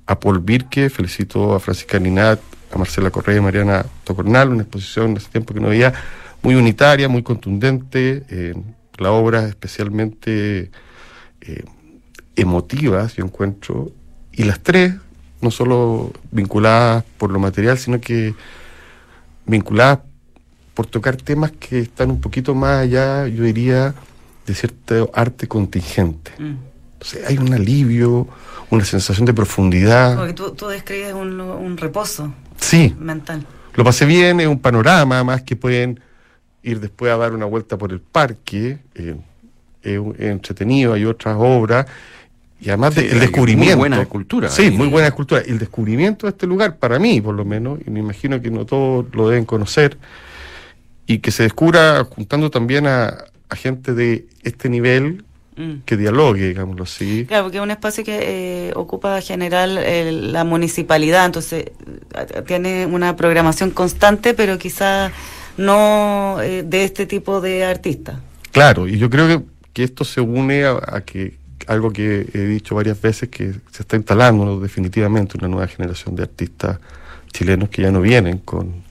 a 0.06 0.20
Paul 0.20 0.40
Birke, 0.40 0.90
felicito 0.90 1.54
a 1.54 1.60
Francisca 1.60 2.00
Ninat, 2.00 2.40
a 2.72 2.78
Marcela 2.78 3.10
Correa 3.12 3.38
y 3.38 3.42
Mariana 3.42 3.86
Tocornal, 4.04 4.50
una 4.50 4.64
exposición 4.64 5.16
hace 5.18 5.30
tiempo 5.30 5.54
que 5.54 5.60
no 5.60 5.70
veía, 5.70 5.94
muy 6.42 6.56
unitaria, 6.56 7.08
muy 7.10 7.24
contundente, 7.24 8.24
eh, 8.30 8.54
la 8.98 9.12
obra 9.12 9.48
especialmente 9.48 10.72
eh, 11.42 11.64
emotivas, 12.36 13.16
yo 13.16 13.26
encuentro, 13.26 13.92
y 14.32 14.44
las 14.44 14.60
tres, 14.60 14.94
no 15.42 15.52
solo 15.52 16.12
vinculadas 16.32 17.04
por 17.18 17.32
lo 17.32 17.40
material, 17.40 17.78
sino 17.78 18.00
que 18.00 18.34
vinculadas 19.46 20.00
por 20.74 20.86
tocar 20.86 21.16
temas 21.16 21.52
que 21.52 21.80
están 21.80 22.12
un 22.12 22.22
poquito 22.22 22.54
más 22.54 22.84
allá, 22.84 23.28
yo 23.28 23.44
diría, 23.44 23.96
de 24.46 24.54
cierto 24.54 25.10
arte 25.14 25.48
contingente. 25.48 26.32
Mm. 26.38 26.67
Entonces, 27.00 27.26
hay 27.28 27.38
un 27.38 27.54
alivio, 27.54 28.28
una 28.72 28.84
sensación 28.84 29.26
de 29.26 29.34
profundidad. 29.34 30.16
Porque 30.18 30.34
tú, 30.34 30.52
tú 30.52 30.68
describes 30.68 31.14
un, 31.14 31.40
un 31.40 31.78
reposo 31.78 32.34
Sí, 32.60 32.96
mental. 33.00 33.46
lo 33.76 33.84
pasé 33.84 34.06
bien, 34.06 34.40
es 34.40 34.48
un 34.48 34.60
panorama, 34.60 35.24
más 35.24 35.44
que 35.44 35.56
pueden 35.56 36.00
ir 36.64 36.80
después 36.80 37.12
a 37.12 37.18
dar 37.18 37.34
una 37.34 37.46
vuelta 37.46 37.78
por 37.78 37.92
el 37.92 38.00
parque, 38.02 38.80
eh, 38.96 39.16
es, 39.84 40.00
un- 40.00 40.16
es 40.18 40.26
entretenido, 40.26 40.94
hay 40.94 41.06
otras 41.06 41.36
obras, 41.40 41.86
y 42.60 42.70
además 42.70 42.96
Sí, 42.96 43.02
de- 43.04 43.12
el 43.12 43.20
descubrimiento. 43.20 43.76
muy 43.78 43.80
buena 43.90 44.02
escultura 44.02 44.50
Sí, 44.50 44.64
ahí. 44.64 44.72
muy 44.72 44.88
buena 44.88 45.08
escultura. 45.10 45.42
El 45.46 45.60
descubrimiento 45.60 46.26
de 46.26 46.32
este 46.32 46.48
lugar, 46.48 46.78
para 46.78 46.98
mí 46.98 47.22
por 47.22 47.36
lo 47.36 47.46
menos, 47.46 47.80
y 47.86 47.92
me 47.92 48.00
imagino 48.00 48.42
que 48.42 48.50
no 48.50 48.66
todos 48.66 49.06
lo 49.14 49.30
deben 49.30 49.46
conocer, 49.46 49.98
y 51.06 51.20
que 51.20 51.30
se 51.32 51.44
descubra 51.44 52.04
juntando 52.04 52.50
también 52.50 52.88
a, 52.88 53.14
a 53.50 53.56
gente 53.56 53.94
de 53.94 54.26
este 54.44 54.68
nivel 54.68 55.24
Mm. 55.58 55.82
que 55.86 55.98
dialogue, 55.98 56.50
digámoslo 56.50 56.84
así. 56.84 57.26
Claro, 57.28 57.46
porque 57.46 57.58
es 57.58 57.64
un 57.64 57.72
espacio 57.72 58.04
que 58.04 58.20
eh, 58.70 58.74
ocupa 58.76 59.20
general 59.22 59.80
eh, 59.80 60.12
la 60.12 60.44
municipalidad, 60.44 61.26
entonces 61.26 61.72
eh, 62.14 62.44
tiene 62.46 62.86
una 62.86 63.16
programación 63.16 63.72
constante, 63.72 64.36
pero 64.36 64.60
quizá 64.60 65.12
no 65.58 66.38
eh, 66.44 66.62
de 66.64 66.84
este 66.84 67.08
tipo 67.08 67.42
de 67.42 67.66
artistas. 67.66 68.20
Claro, 68.52 68.88
y 68.88 69.00
yo 69.00 69.10
creo 69.10 69.28
que, 69.28 69.44
que 69.74 69.84
esto 69.84 70.06
se 70.06 70.22
une 70.22 70.64
a, 70.64 70.80
a 70.86 71.02
que 71.02 71.40
algo 71.66 71.92
que 71.92 72.30
he 72.34 72.46
dicho 72.46 72.76
varias 72.76 73.02
veces, 73.02 73.30
que 73.30 73.54
se 73.72 73.82
está 73.82 73.96
instalando 73.96 74.60
definitivamente 74.60 75.38
una 75.40 75.48
nueva 75.48 75.68
generación 75.68 76.16
de 76.16 76.24
artistas 76.24 76.78
chilenos 77.34 77.70
que 77.70 77.82
ya 77.82 77.92
no 77.92 78.02
vienen 78.02 78.38
con, 78.38 78.84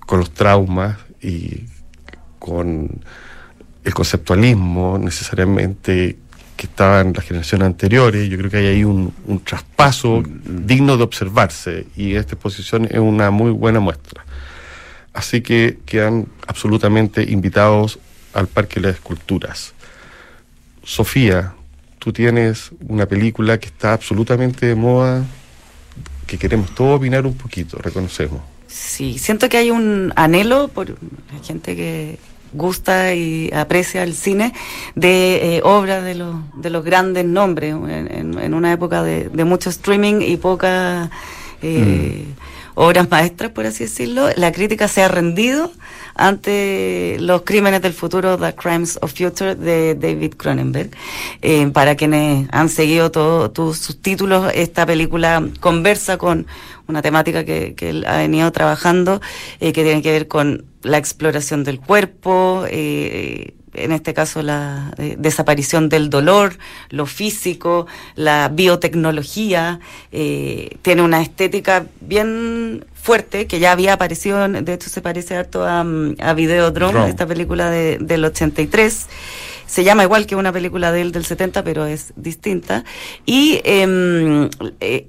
con 0.00 0.18
los 0.18 0.30
traumas 0.30 0.98
y 1.22 1.64
con 2.38 3.00
el 3.84 3.94
conceptualismo 3.94 4.98
necesariamente 4.98 6.16
que 6.56 6.66
estaba 6.66 7.00
en 7.00 7.12
las 7.12 7.24
generaciones 7.24 7.66
anteriores. 7.66 8.28
Yo 8.28 8.38
creo 8.38 8.50
que 8.50 8.56
hay 8.58 8.66
ahí 8.66 8.84
un, 8.84 9.12
un 9.26 9.40
traspaso 9.44 10.22
digno 10.24 10.96
de 10.96 11.02
observarse 11.02 11.86
y 11.96 12.14
esta 12.14 12.34
exposición 12.34 12.86
es 12.86 12.98
una 12.98 13.30
muy 13.30 13.50
buena 13.50 13.80
muestra. 13.80 14.24
Así 15.12 15.42
que 15.42 15.78
quedan 15.84 16.26
absolutamente 16.46 17.22
invitados 17.22 17.98
al 18.32 18.48
Parque 18.48 18.80
de 18.80 18.88
las 18.88 18.96
Esculturas. 18.96 19.74
Sofía, 20.82 21.54
tú 21.98 22.12
tienes 22.12 22.70
una 22.88 23.06
película 23.06 23.58
que 23.58 23.66
está 23.66 23.92
absolutamente 23.92 24.66
de 24.66 24.74
moda, 24.74 25.24
que 26.26 26.36
queremos 26.36 26.74
todos 26.74 26.98
opinar 26.98 27.26
un 27.26 27.34
poquito, 27.34 27.78
reconocemos. 27.78 28.40
Sí, 28.66 29.18
siento 29.18 29.48
que 29.48 29.56
hay 29.56 29.70
un 29.70 30.12
anhelo 30.16 30.68
por 30.68 30.90
la 30.90 31.44
gente 31.44 31.76
que 31.76 32.18
gusta 32.54 33.14
y 33.14 33.50
aprecia 33.52 34.02
el 34.02 34.14
cine 34.14 34.52
de 34.94 35.56
eh, 35.56 35.60
obras 35.64 36.02
de 36.04 36.14
los, 36.14 36.36
de 36.56 36.70
los 36.70 36.84
grandes 36.84 37.24
nombres 37.24 37.74
en, 37.74 38.54
una 38.54 38.72
época 38.72 39.02
de, 39.02 39.28
de 39.28 39.44
mucho 39.44 39.70
streaming 39.70 40.20
y 40.22 40.36
pocas 40.36 41.10
eh, 41.62 42.24
obras 42.74 43.10
maestras, 43.10 43.50
por 43.52 43.66
así 43.66 43.84
decirlo. 43.84 44.28
La 44.36 44.50
crítica 44.52 44.88
se 44.88 45.02
ha 45.02 45.08
rendido 45.08 45.70
ante 46.16 47.16
los 47.20 47.42
crímenes 47.42 47.82
del 47.82 47.92
futuro, 47.92 48.38
The 48.38 48.54
Crimes 48.54 48.98
of 49.02 49.12
Future, 49.12 49.54
de 49.56 49.94
David 49.94 50.34
Cronenberg. 50.36 50.90
Eh, 51.42 51.68
para 51.72 51.96
quienes 51.96 52.48
han 52.52 52.68
seguido 52.68 53.10
todos 53.10 53.52
tus- 53.52 53.78
sus 53.78 54.00
títulos, 54.00 54.50
esta 54.54 54.86
película 54.86 55.42
conversa 55.60 56.16
con 56.18 56.46
una 56.86 57.02
temática 57.02 57.44
que, 57.44 57.74
que 57.74 57.90
él 57.90 58.04
ha 58.06 58.18
venido 58.18 58.50
trabajando, 58.52 59.20
eh, 59.60 59.72
que 59.72 59.82
tiene 59.84 60.02
que 60.02 60.12
ver 60.12 60.28
con 60.28 60.64
la 60.84 60.98
exploración 60.98 61.64
del 61.64 61.80
cuerpo, 61.80 62.64
eh, 62.68 63.54
en 63.72 63.90
este 63.90 64.14
caso 64.14 64.40
la 64.42 64.94
eh, 64.98 65.16
desaparición 65.18 65.88
del 65.88 66.08
dolor, 66.10 66.58
lo 66.90 67.06
físico, 67.06 67.86
la 68.14 68.48
biotecnología, 68.48 69.80
eh, 70.12 70.76
tiene 70.82 71.02
una 71.02 71.20
estética 71.20 71.86
bien 72.00 72.84
fuerte 72.94 73.46
que 73.46 73.58
ya 73.58 73.72
había 73.72 73.94
aparecido, 73.94 74.46
de 74.48 74.72
hecho 74.72 74.88
se 74.88 75.00
parece 75.00 75.34
harto 75.36 75.64
a, 75.64 75.82
mm, 75.84 76.16
a 76.20 76.34
Videodrome, 76.34 76.92
Drone. 76.92 77.10
esta 77.10 77.26
película 77.26 77.68
de- 77.70 77.98
del 77.98 78.24
83. 78.24 79.06
Se 79.66 79.82
llama 79.82 80.04
igual 80.04 80.26
que 80.26 80.36
una 80.36 80.52
película 80.52 80.92
de 80.92 81.00
él 81.00 81.10
del 81.12 81.24
70, 81.24 81.64
pero 81.64 81.86
es 81.86 82.12
distinta. 82.16 82.84
Y 83.26 83.60
em, 83.64 84.48
eh, 84.80 85.08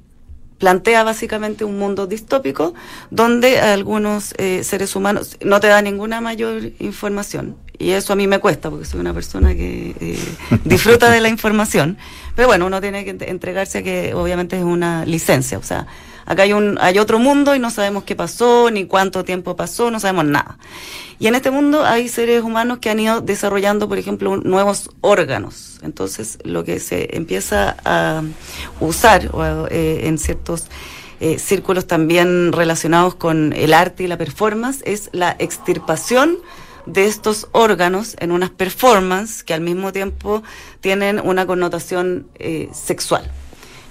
plantea 0.66 1.04
básicamente 1.04 1.64
un 1.64 1.78
mundo 1.78 2.08
distópico 2.08 2.74
donde 3.12 3.60
algunos 3.60 4.34
eh, 4.40 4.64
seres 4.64 4.96
humanos 4.96 5.38
no 5.44 5.60
te 5.60 5.68
da 5.68 5.80
ninguna 5.84 6.22
mayor 6.22 6.72
información. 6.80 7.56
Y 7.78 7.92
eso 7.92 8.14
a 8.14 8.16
mí 8.16 8.26
me 8.26 8.40
cuesta 8.40 8.72
porque 8.72 8.86
soy 8.86 9.00
una 9.00 9.14
persona 9.14 9.54
que 9.54 9.96
eh, 10.00 10.18
disfruta 10.64 11.12
de 11.12 11.22
la 11.22 11.30
información. 11.38 12.00
Pero 12.36 12.48
bueno, 12.48 12.66
uno 12.66 12.82
tiene 12.82 13.06
que 13.06 13.16
ent- 13.16 13.28
entregarse 13.30 13.78
a 13.78 13.84
que 13.84 14.16
obviamente 14.16 14.58
es 14.58 14.64
una 14.64 15.06
licencia. 15.06 15.60
O 15.60 15.64
sea, 15.64 15.86
acá 16.26 16.44
hay, 16.44 16.54
un, 16.54 16.78
hay 16.82 17.00
otro 17.00 17.20
mundo 17.20 17.56
y 17.56 17.60
no 17.60 17.70
sabemos 17.70 18.04
qué 18.04 18.16
pasó, 18.16 18.70
ni 18.72 18.86
cuánto 18.86 19.24
tiempo 19.24 19.56
pasó, 19.56 19.92
no 19.92 20.00
sabemos 20.00 20.26
nada. 20.26 20.58
Y 21.18 21.28
en 21.28 21.36
este 21.36 21.52
mundo 21.52 21.86
hay 21.86 22.10
seres 22.10 22.44
humanos 22.44 22.80
que 22.80 22.90
han 22.90 23.00
ido 23.00 23.22
desarrollando, 23.22 23.88
por 23.88 23.98
ejemplo, 23.98 24.36
nuevos 24.38 24.90
órganos. 25.02 25.80
Entonces, 25.82 26.40
lo 26.44 26.64
que 26.64 26.80
se 26.80 27.16
empieza 27.16 27.78
a 27.86 28.22
usar 28.82 29.32
eh, 29.70 30.02
en 30.04 30.18
ciertos 30.18 30.68
eh, 31.22 31.40
círculos 31.40 31.88
también 31.88 32.52
relacionados 32.52 33.16
con 33.16 33.54
el 33.54 33.74
arte 33.74 34.04
y 34.04 34.08
la 34.08 34.18
performance 34.18 34.82
es 34.86 35.10
la 35.14 35.36
extirpación 35.40 36.40
de 36.86 37.06
estos 37.06 37.48
órganos 37.54 38.16
en 38.20 38.32
unas 38.32 38.50
performances 38.50 39.44
que 39.44 39.54
al 39.54 39.62
mismo 39.62 39.94
tiempo 39.94 40.44
tienen 40.82 41.20
una 41.20 41.46
connotación 41.46 42.28
eh, 42.36 42.70
sexual. 42.74 43.32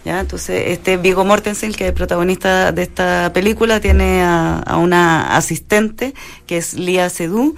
¿Ya? 0.04 0.20
Entonces, 0.20 0.64
este 0.68 0.98
Vigo 0.98 1.24
Mortensen, 1.24 1.72
que 1.72 1.84
es 1.84 1.88
el 1.88 1.94
protagonista 1.94 2.72
de 2.72 2.82
esta 2.82 3.32
película, 3.32 3.80
tiene 3.80 4.22
a, 4.22 4.76
una 4.76 5.34
asistente, 5.36 6.12
que 6.46 6.58
es 6.58 6.74
Lia 6.74 7.08
Sedú, 7.08 7.56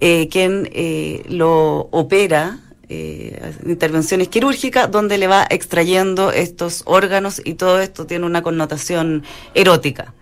eh, 0.00 0.28
quien 0.28 0.68
eh, 0.72 1.22
lo 1.28 1.88
opera, 1.92 2.58
eh, 2.88 3.52
intervenciones 3.64 4.28
quirúrgicas, 4.28 4.90
donde 4.90 5.18
le 5.18 5.28
va 5.28 5.46
extrayendo 5.48 6.32
estos 6.32 6.82
órganos 6.84 7.40
y 7.44 7.54
todo 7.54 7.80
esto 7.80 8.06
tiene 8.06 8.26
una 8.26 8.42
connotación 8.42 9.22
erótica. 9.54 10.14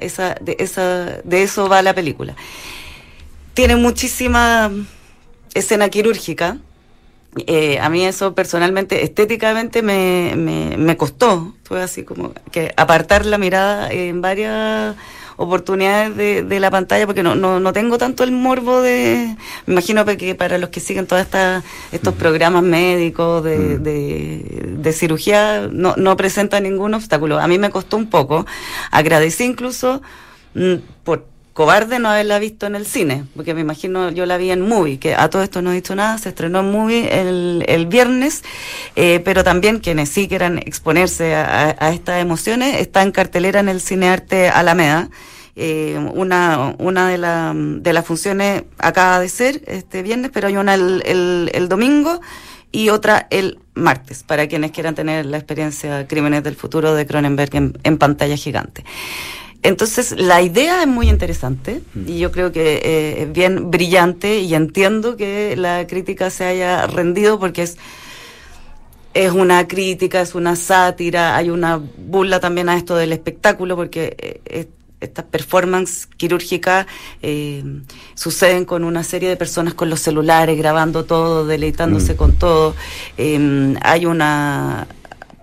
Esa, 0.00 0.36
de, 0.40 0.56
esa, 0.58 1.20
de 1.22 1.42
eso 1.42 1.68
va 1.68 1.82
la 1.82 1.92
película. 1.92 2.34
Tiene 3.52 3.76
muchísima 3.76 4.70
escena 5.52 5.90
quirúrgica, 5.90 6.58
eh, 7.46 7.78
a 7.80 7.88
mí 7.88 8.04
eso 8.04 8.34
personalmente, 8.34 9.04
estéticamente 9.04 9.82
me, 9.82 10.34
me, 10.36 10.76
me 10.76 10.96
costó. 10.96 11.54
Fue 11.64 11.82
así 11.82 12.04
como 12.04 12.32
que 12.50 12.72
apartar 12.76 13.26
la 13.26 13.38
mirada 13.38 13.90
en 13.90 14.20
varias 14.20 14.96
oportunidades 15.36 16.16
de, 16.16 16.42
de 16.42 16.60
la 16.60 16.70
pantalla 16.70 17.06
porque 17.06 17.22
no, 17.22 17.34
no, 17.34 17.60
no 17.60 17.72
tengo 17.72 17.98
tanto 17.98 18.24
el 18.24 18.32
morbo 18.32 18.80
de... 18.80 19.36
Me 19.66 19.74
imagino 19.74 20.04
que 20.04 20.34
para 20.34 20.58
los 20.58 20.70
que 20.70 20.80
siguen 20.80 21.06
todos 21.06 21.26
estos 21.92 22.14
programas 22.14 22.62
médicos 22.62 23.44
de, 23.44 23.78
de, 23.78 24.74
de 24.78 24.92
cirugía 24.92 25.68
no, 25.70 25.94
no 25.96 26.16
presenta 26.16 26.58
ningún 26.60 26.94
obstáculo. 26.94 27.38
A 27.38 27.48
mí 27.48 27.58
me 27.58 27.70
costó 27.70 27.96
un 27.98 28.08
poco. 28.08 28.46
Agradecí 28.90 29.44
incluso 29.44 30.00
mm, 30.54 30.76
por 31.04 31.26
cobarde 31.56 31.98
no 31.98 32.10
haberla 32.10 32.38
visto 32.38 32.66
en 32.66 32.74
el 32.74 32.84
cine, 32.84 33.24
porque 33.34 33.54
me 33.54 33.62
imagino 33.62 34.10
yo 34.10 34.26
la 34.26 34.36
vi 34.36 34.50
en 34.50 34.60
movie, 34.60 34.98
que 34.98 35.14
a 35.14 35.30
todo 35.30 35.42
esto 35.42 35.62
no 35.62 35.70
he 35.72 35.74
dicho 35.76 35.94
nada, 35.94 36.18
se 36.18 36.28
estrenó 36.28 36.60
en 36.60 36.70
movie 36.70 37.18
el, 37.18 37.64
el 37.66 37.86
viernes, 37.86 38.44
eh, 38.94 39.22
pero 39.24 39.42
también 39.42 39.78
quienes 39.78 40.10
sí 40.10 40.28
quieran 40.28 40.58
exponerse 40.58 41.34
a, 41.34 41.70
estas 41.94 42.20
emociones, 42.20 42.78
está 42.78 43.00
en 43.00 43.10
cartelera 43.10 43.60
en 43.60 43.70
el 43.70 43.80
Cinearte 43.80 44.50
Alameda, 44.50 45.08
Eh, 45.58 45.96
una 46.12 46.74
una 46.78 47.08
de, 47.08 47.16
la, 47.16 47.54
de 47.56 47.92
las 47.94 48.04
funciones 48.04 48.64
acaba 48.76 49.18
de 49.18 49.28
ser 49.30 49.62
este 49.66 50.02
viernes, 50.02 50.30
pero 50.34 50.48
hay 50.48 50.58
una 50.58 50.74
el, 50.74 51.02
el, 51.06 51.50
el 51.54 51.68
domingo 51.70 52.20
y 52.72 52.90
otra 52.90 53.26
el 53.30 53.58
martes, 53.74 54.22
para 54.22 54.46
quienes 54.48 54.72
quieran 54.72 54.94
tener 54.94 55.24
la 55.24 55.38
experiencia 55.38 56.06
Crímenes 56.06 56.42
del 56.42 56.56
Futuro 56.56 56.94
de 56.94 57.06
Cronenberg 57.06 57.56
en, 57.56 57.72
en 57.84 57.96
pantalla 57.96 58.36
gigante. 58.36 58.84
Entonces, 59.62 60.14
la 60.16 60.42
idea 60.42 60.82
es 60.82 60.86
muy 60.88 61.08
interesante 61.08 61.82
y 62.06 62.18
yo 62.18 62.30
creo 62.30 62.52
que 62.52 62.76
eh, 62.84 63.22
es 63.22 63.32
bien 63.32 63.70
brillante 63.70 64.40
y 64.40 64.54
entiendo 64.54 65.16
que 65.16 65.56
la 65.56 65.86
crítica 65.86 66.30
se 66.30 66.44
haya 66.44 66.86
rendido 66.86 67.38
porque 67.40 67.62
es 67.62 67.76
es 69.14 69.32
una 69.32 69.66
crítica, 69.66 70.20
es 70.20 70.34
una 70.34 70.56
sátira, 70.56 71.36
hay 71.36 71.48
una 71.48 71.80
burla 71.96 72.38
también 72.38 72.68
a 72.68 72.76
esto 72.76 72.96
del 72.96 73.12
espectáculo, 73.12 73.74
porque 73.74 74.14
eh, 74.44 74.68
estas 75.00 75.24
performances 75.24 76.06
quirúrgicas 76.06 76.86
eh, 77.22 77.64
suceden 78.14 78.66
con 78.66 78.84
una 78.84 79.02
serie 79.04 79.30
de 79.30 79.36
personas 79.38 79.72
con 79.72 79.88
los 79.88 80.00
celulares, 80.00 80.58
grabando 80.58 81.06
todo, 81.06 81.46
deleitándose 81.46 82.12
Mm. 82.12 82.16
con 82.16 82.32
todo. 82.36 82.74
Eh, 83.16 83.74
hay 83.80 84.04
una 84.04 84.86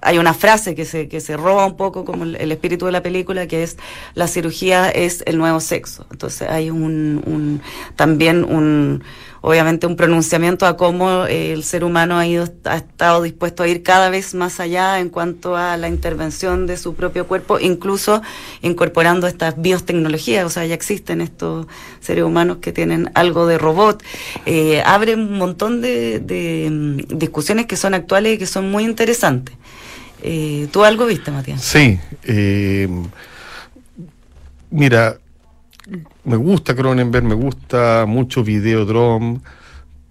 hay 0.03 0.17
una 0.17 0.33
frase 0.33 0.75
que 0.75 0.86
se, 0.86 1.07
que 1.07 1.22
se 1.22 1.38
roba 1.38 1.65
un 1.65 1.77
poco 1.77 2.05
como 2.05 2.24
el, 2.24 2.51
espíritu 2.51 2.86
de 2.86 2.91
la 2.91 3.01
película, 3.01 3.48
que 3.48 3.63
es 3.63 3.77
la 4.13 4.27
cirugía 4.27 4.89
es 4.89 5.24
el 5.25 5.38
nuevo 5.38 5.60
sexo. 5.60 6.05
Entonces 6.12 6.50
hay 6.50 6.69
un, 6.69 7.24
un 7.25 7.62
también 7.95 8.43
un 8.43 9.03
obviamente 9.45 9.88
un 9.88 9.98
pronunciamiento 9.98 10.65
a 10.65 10.77
cómo 10.77 11.25
eh, 11.25 11.51
el 11.51 11.65
ser 11.65 11.83
humano 11.83 12.17
ha 12.17 12.25
ido 12.25 12.48
ha 12.63 12.77
estado 12.77 13.22
dispuesto 13.22 13.63
a 13.63 13.67
ir 13.67 13.83
cada 13.83 14.10
vez 14.10 14.33
más 14.33 14.62
allá 14.62 15.01
en 15.01 15.10
cuanto 15.10 15.57
a 15.57 15.75
la 15.75 15.89
intervención 15.89 16.65
de 16.65 16.77
su 16.77 16.95
propio 16.95 17.27
cuerpo, 17.27 17.60
incluso 17.60 18.22
incorporando 18.62 19.27
estas 19.27 19.62
biotecnologías, 19.62 20.45
o 20.45 20.50
sea, 20.50 20.65
ya 20.65 20.74
existen 20.74 21.19
estos 21.19 21.67
seres 22.00 22.24
humanos 22.24 22.60
que 22.62 22.72
tienen 22.72 23.12
algo 23.15 23.45
de 23.45 23.57
robot. 23.57 24.01
Eh, 24.45 24.81
abre 24.86 25.15
un 25.15 25.38
montón 25.38 25.81
de, 25.81 26.19
de, 26.19 26.69
mm, 26.72 27.17
discusiones 27.17 27.65
que 27.65 27.75
son 27.75 27.93
actuales 27.93 28.36
y 28.36 28.38
que 28.38 28.45
son 28.45 28.72
muy 28.72 28.86
interesantes. 28.86 29.57
Eh, 30.22 30.67
¿Tú 30.72 30.84
algo 30.84 31.05
viste, 31.05 31.32
Matías? 31.32 31.62
Sí. 31.62 32.00
eh, 32.24 32.88
mira, 34.70 35.17
me 36.24 36.36
gusta 36.38 36.75
Cronenberg, 36.75 37.25
me 37.25 37.36
gusta 37.36 38.05
mucho 38.08 38.43
Videodrome, 38.43 39.41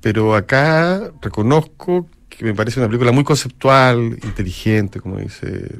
pero 0.01 0.35
acá 0.35 1.11
reconozco 1.21 2.09
que 2.29 2.45
me 2.45 2.55
parece 2.55 2.81
una 2.81 2.89
película 2.89 3.13
muy 3.13 3.25
conceptual, 3.25 4.19
inteligente, 4.23 5.01
como 5.01 5.19
dice 5.19 5.71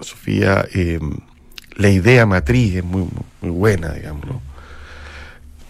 Sofía. 0.00 0.66
eh, 0.74 1.00
la 1.76 1.88
idea 1.88 2.26
matriz 2.26 2.76
es 2.76 2.84
muy, 2.84 3.08
muy 3.40 3.50
buena, 3.50 3.92
digamos. 3.92 4.26
¿no? 4.26 4.42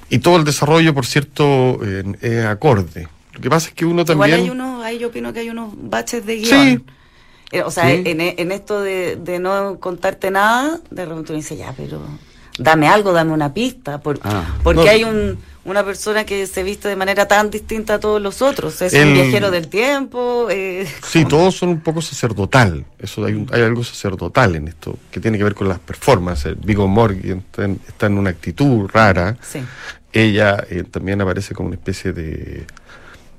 Y 0.08 0.18
todo 0.18 0.36
el 0.36 0.44
desarrollo, 0.44 0.92
por 0.92 1.06
cierto, 1.06 1.80
es 2.20 2.44
acorde. 2.44 3.06
Lo 3.32 3.40
que 3.40 3.48
pasa 3.48 3.68
es 3.68 3.74
que 3.74 3.84
uno 3.84 4.04
también... 4.04 4.40
Igual 4.40 4.42
hay 4.42 4.50
unos, 4.50 4.84
ahí 4.84 4.98
yo 4.98 5.08
opino 5.08 5.32
que 5.32 5.40
hay 5.40 5.50
unos 5.50 5.72
baches 5.76 6.26
de 6.26 6.36
guion. 6.36 6.48
Sí. 6.78 6.84
Eh, 7.52 7.62
o 7.62 7.70
sea, 7.70 7.84
Sí. 7.88 8.02
en, 8.04 8.20
en 8.20 8.52
esto 8.52 8.80
de, 8.80 9.16
de 9.16 9.38
no 9.38 9.78
contarte 9.80 10.30
nada, 10.30 10.78
de 10.90 11.04
repente 11.04 11.32
uno 11.32 11.36
dice, 11.40 11.56
ya, 11.56 11.72
pero 11.76 12.00
dame 12.58 12.88
algo, 12.88 13.12
dame 13.12 13.32
una 13.32 13.52
pista. 13.52 14.00
Por, 14.00 14.20
Ah. 14.22 14.44
porque 14.62 14.84
No. 14.84 14.90
hay 14.90 15.04
un, 15.04 15.38
una 15.64 15.84
persona 15.84 16.24
que 16.24 16.46
se 16.46 16.62
viste 16.62 16.88
de 16.88 16.96
manera 16.96 17.26
tan 17.26 17.50
distinta 17.50 17.94
a 17.94 18.00
todos 18.00 18.20
los 18.22 18.40
otros. 18.40 18.80
Es 18.82 18.94
El- 18.94 19.08
un 19.08 19.14
viajero 19.14 19.50
del 19.50 19.68
tiempo. 19.68 20.46
eh, 20.50 20.86
Sí, 21.04 21.24
todos 21.28 21.56
son 21.56 21.70
un 21.70 21.80
poco 21.80 22.00
sacerdotal. 22.00 22.84
Eso 22.98 23.24
hay, 23.24 23.34
un- 23.34 23.48
hay 23.52 23.62
algo 23.62 23.82
sacerdotal 23.82 24.54
en 24.56 24.68
esto 24.68 24.96
que 25.10 25.18
tiene 25.20 25.36
que 25.36 25.44
ver 25.44 25.54
con 25.54 25.68
las 25.68 25.78
performances. 25.80 26.54
Vigo 26.60 26.86
Morgan 26.86 27.38
está 27.46 27.64
en, 27.64 27.80
está 27.88 28.06
en 28.06 28.18
una 28.18 28.30
actitud 28.30 28.88
rara. 28.92 29.36
sí. 29.42 29.60
Ella 30.12 30.64
eh, 30.68 30.82
también 30.82 31.20
aparece 31.20 31.54
como 31.54 31.68
una 31.68 31.76
especie 31.76 32.12
de, 32.12 32.66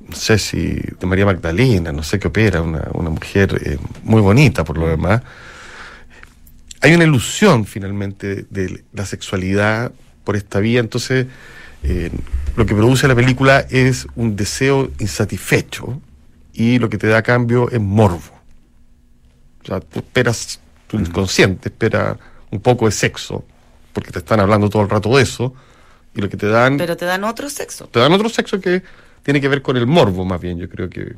no 0.08 0.16
sé 0.16 0.38
si, 0.38 0.74
de 0.74 1.08
María 1.08 1.26
Magdalena, 1.26 1.92
no 1.92 2.04
sé 2.04 2.20
qué 2.20 2.28
opera, 2.28 2.62
una, 2.62 2.88
una 2.94 3.10
mujer 3.10 3.60
eh, 3.64 3.78
muy 4.04 4.22
bonita 4.22 4.64
por 4.64 4.78
lo 4.78 4.88
demás. 4.88 5.22
Hay 6.82 6.94
una 6.94 7.04
ilusión 7.04 7.66
finalmente 7.66 8.46
de 8.50 8.84
la 8.94 9.06
sexualidad 9.06 9.92
por 10.24 10.36
esta 10.36 10.60
vía, 10.60 10.80
entonces 10.80 11.28
eh, 11.84 12.12
lo 12.56 12.66
que 12.66 12.76
produce 12.76 13.08
la 13.08 13.16
película 13.16 13.66
es 13.70 14.08
un 14.16 14.36
deseo 14.36 14.92
insatisfecho 15.00 16.02
y 16.54 16.80
lo 16.80 16.90
que 16.90 16.98
te 16.98 17.08
da 17.08 17.18
a 17.20 17.24
cambio 17.24 17.70
es 17.70 17.80
morbo. 17.80 18.42
O 19.64 19.68
sea, 19.68 19.80
tú 19.80 20.00
esperas, 20.00 20.60
tu 20.88 20.98
inconsciente 20.98 21.70
espera 21.70 22.18
un 22.50 22.60
poco 22.60 22.86
de 22.86 22.92
sexo, 22.92 23.46
porque 23.94 24.12
te 24.12 24.20
están 24.20 24.40
hablando 24.40 24.70
todo 24.70 24.82
el 24.82 24.90
rato 24.90 25.16
de 25.16 25.24
eso, 25.24 25.54
y 26.14 26.22
lo 26.22 26.30
que 26.30 26.38
te 26.38 26.48
dan 26.48 26.78
Pero 26.78 26.98
te 26.98 27.06
dan 27.06 27.24
otro 27.24 27.50
sexo. 27.50 27.88
te 27.88 28.00
dan 28.00 28.12
otro 28.12 28.28
sexo 28.28 28.60
que 28.60 28.84
tiene 29.24 29.40
que 29.42 29.48
ver 29.48 29.62
con 29.62 29.78
el 29.78 29.88
morbo 29.88 30.26
más 30.26 30.40
bien, 30.42 30.58
yo 30.60 30.70
creo 30.70 30.90
que... 30.90 31.16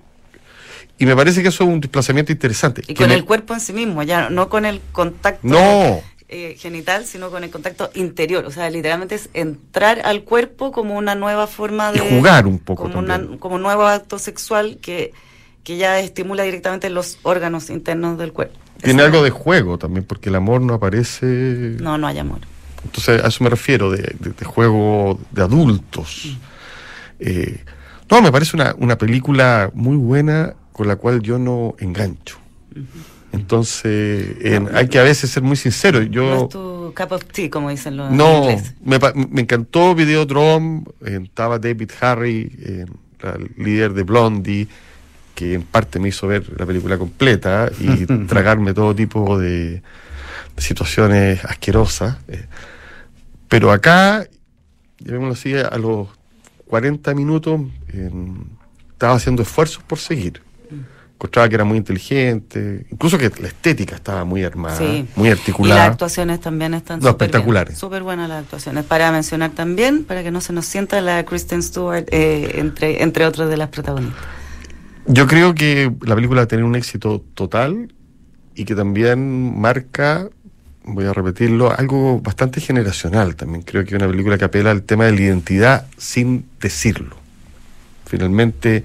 Y 0.97 1.05
me 1.05 1.15
parece 1.15 1.41
que 1.41 1.49
eso 1.49 1.63
es 1.63 1.69
un 1.69 1.81
desplazamiento 1.81 2.31
interesante. 2.31 2.83
Y 2.87 2.93
con 2.93 3.09
me- 3.09 3.15
el 3.15 3.25
cuerpo 3.25 3.53
en 3.53 3.59
sí 3.59 3.73
mismo, 3.73 4.03
ya 4.03 4.29
no 4.29 4.47
con 4.49 4.65
el 4.65 4.79
contacto 4.91 5.47
No. 5.47 6.01
eh, 6.29 6.55
genital, 6.59 7.05
sino 7.05 7.29
con 7.31 7.43
el 7.43 7.49
contacto 7.49 7.89
interior. 7.95 8.45
O 8.45 8.51
sea, 8.51 8.69
literalmente 8.69 9.15
es 9.15 9.29
entrar 9.33 10.01
al 10.05 10.23
cuerpo 10.23 10.71
como 10.71 10.95
una 10.97 11.15
nueva 11.15 11.47
forma 11.47 11.91
Y 11.95 11.99
de... 11.99 12.09
jugar 12.17 12.45
un 12.45 12.59
poco 12.59 12.83
Como, 12.83 12.99
una- 12.99 13.19
como 13.39 13.55
un 13.55 13.61
nuevo 13.63 13.85
acto 13.87 14.19
sexual 14.19 14.77
que, 14.81 15.13
que 15.63 15.77
ya 15.77 15.99
estimula 15.99 16.43
directamente 16.43 16.89
los 16.89 17.17
órganos 17.23 17.69
internos 17.69 18.17
del 18.19 18.31
cuerpo. 18.33 18.59
Tiene 18.81 19.01
algo 19.01 19.23
de 19.23 19.29
juego 19.31 19.77
también, 19.77 20.05
porque 20.05 20.29
el 20.29 20.35
amor 20.35 20.61
no 20.61 20.73
aparece... 20.75 21.25
No, 21.79 21.97
no 21.97 22.05
hay 22.07 22.19
amor. 22.19 22.39
Entonces, 22.83 23.23
a 23.23 23.27
eso 23.29 23.43
me 23.43 23.49
refiero, 23.49 23.89
de, 23.89 23.97
de- 24.19 24.31
de 24.31 24.45
juego 24.45 25.19
de 25.31 25.41
Mm. 25.41 25.45
adultos. 25.45 26.37
Eh, 27.19 27.63
no, 28.09 28.21
me 28.21 28.31
parece 28.31 28.55
una, 28.55 28.75
una 28.77 28.97
película 28.97 29.71
muy 29.73 29.97
buena 29.97 30.53
con 30.71 30.87
la 30.87 30.95
cual 30.95 31.21
yo 31.21 31.37
no 31.39 31.75
engancho. 31.79 32.37
Entonces, 33.31 34.35
en- 34.41 34.69
hay 34.75 34.87
que 34.87 34.99
a 34.99 35.03
veces 35.03 35.29
ser 35.31 35.41
muy 35.43 35.55
sincero. 35.55 35.99
No 35.99 36.05
Yo, 36.05 36.43
es 36.43 36.49
tu 36.49 36.93
cup 36.95 37.11
of 37.13 37.25
tea, 37.25 37.49
como 37.49 37.69
dicen 37.69 37.97
los 37.97 38.11
No, 38.11 38.45
me, 38.85 38.99
me 39.29 39.41
encantó 39.41 39.95
Videodrome, 39.95 40.83
eh, 41.05 41.19
estaba 41.23 41.57
David 41.57 41.89
Harry, 42.01 42.51
eh, 42.59 42.85
la 43.21 43.37
líder 43.57 43.93
de 43.93 44.03
Blondie, 44.03 44.67
que 45.33 45.55
en 45.55 45.63
parte 45.63 45.97
me 45.99 46.09
hizo 46.09 46.27
ver 46.27 46.45
la 46.59 46.65
película 46.65 46.97
completa 46.99 47.71
y 47.79 48.05
tragarme 48.27 48.73
todo 48.75 48.93
tipo 48.93 49.39
de, 49.39 49.81
de 50.55 50.61
situaciones 50.61 51.43
asquerosas. 51.45 52.17
eh. 52.27 52.45
Pero 53.47 53.71
acá, 53.71 54.27
llamémoslo 54.99 55.33
así, 55.33 55.53
a 55.55 55.75
los 55.77 56.07
40 56.73 57.13
minutos 57.13 57.61
eh, 57.89 58.09
estaba 58.93 59.13
haciendo 59.13 59.43
esfuerzos 59.43 59.83
por 59.83 59.99
seguir. 59.99 60.41
Encontraba 61.13 61.47
que 61.47 61.53
era 61.53 61.63
muy 61.63 61.77
inteligente, 61.77 62.87
incluso 62.89 63.19
que 63.19 63.29
la 63.39 63.47
estética 63.47 63.93
estaba 63.95 64.25
muy 64.25 64.43
armada, 64.43 64.75
Sí. 64.75 65.05
muy 65.15 65.27
Y 65.27 65.29
las 65.29 65.39
articulada. 65.39 65.85
actuaciones 65.85 66.39
también 66.41 66.73
están 66.73 66.99
No, 66.99 67.09
espectaculares. 67.09 67.77
Súper 67.77 68.01
buenas 68.01 68.27
las 68.27 68.41
actuaciones. 68.45 68.85
Para 68.85 69.11
mencionar 69.11 69.51
también, 69.51 70.03
para 70.03 70.23
que 70.23 70.31
no 70.31 70.41
se 70.41 70.51
nos 70.51 70.65
sienta 70.65 70.99
la 71.01 71.23
Kristen 71.25 71.61
Stewart, 71.61 72.05
eh, 72.09 72.53
entre, 72.55 73.03
entre 73.03 73.27
otras 73.27 73.49
de 73.49 73.57
las 73.57 73.69
protagonistas. 73.69 74.19
Yo 75.05 75.27
creo 75.27 75.53
que 75.53 75.91
la 76.01 76.15
película 76.15 76.41
va 76.41 76.45
a 76.45 76.47
tener 76.47 76.65
un 76.65 76.75
éxito 76.75 77.23
total 77.35 77.93
y 78.55 78.65
que 78.65 78.73
también 78.73 79.59
marca, 79.61 80.27
voy 80.85 81.05
a 81.05 81.13
repetirlo, 81.13 81.71
algo 81.77 82.19
bastante 82.19 82.59
generacional 82.61 83.35
también. 83.35 83.63
Creo 83.63 83.85
que 83.85 83.95
una 83.95 84.07
película 84.07 84.37
que 84.37 84.45
apela 84.45 84.71
al 84.71 84.83
tema 84.83 85.05
de 85.05 85.13
la 85.13 85.21
identidad 85.21 85.87
sin 85.97 86.45
decirlo. 86.59 87.15
Finalmente, 88.05 88.83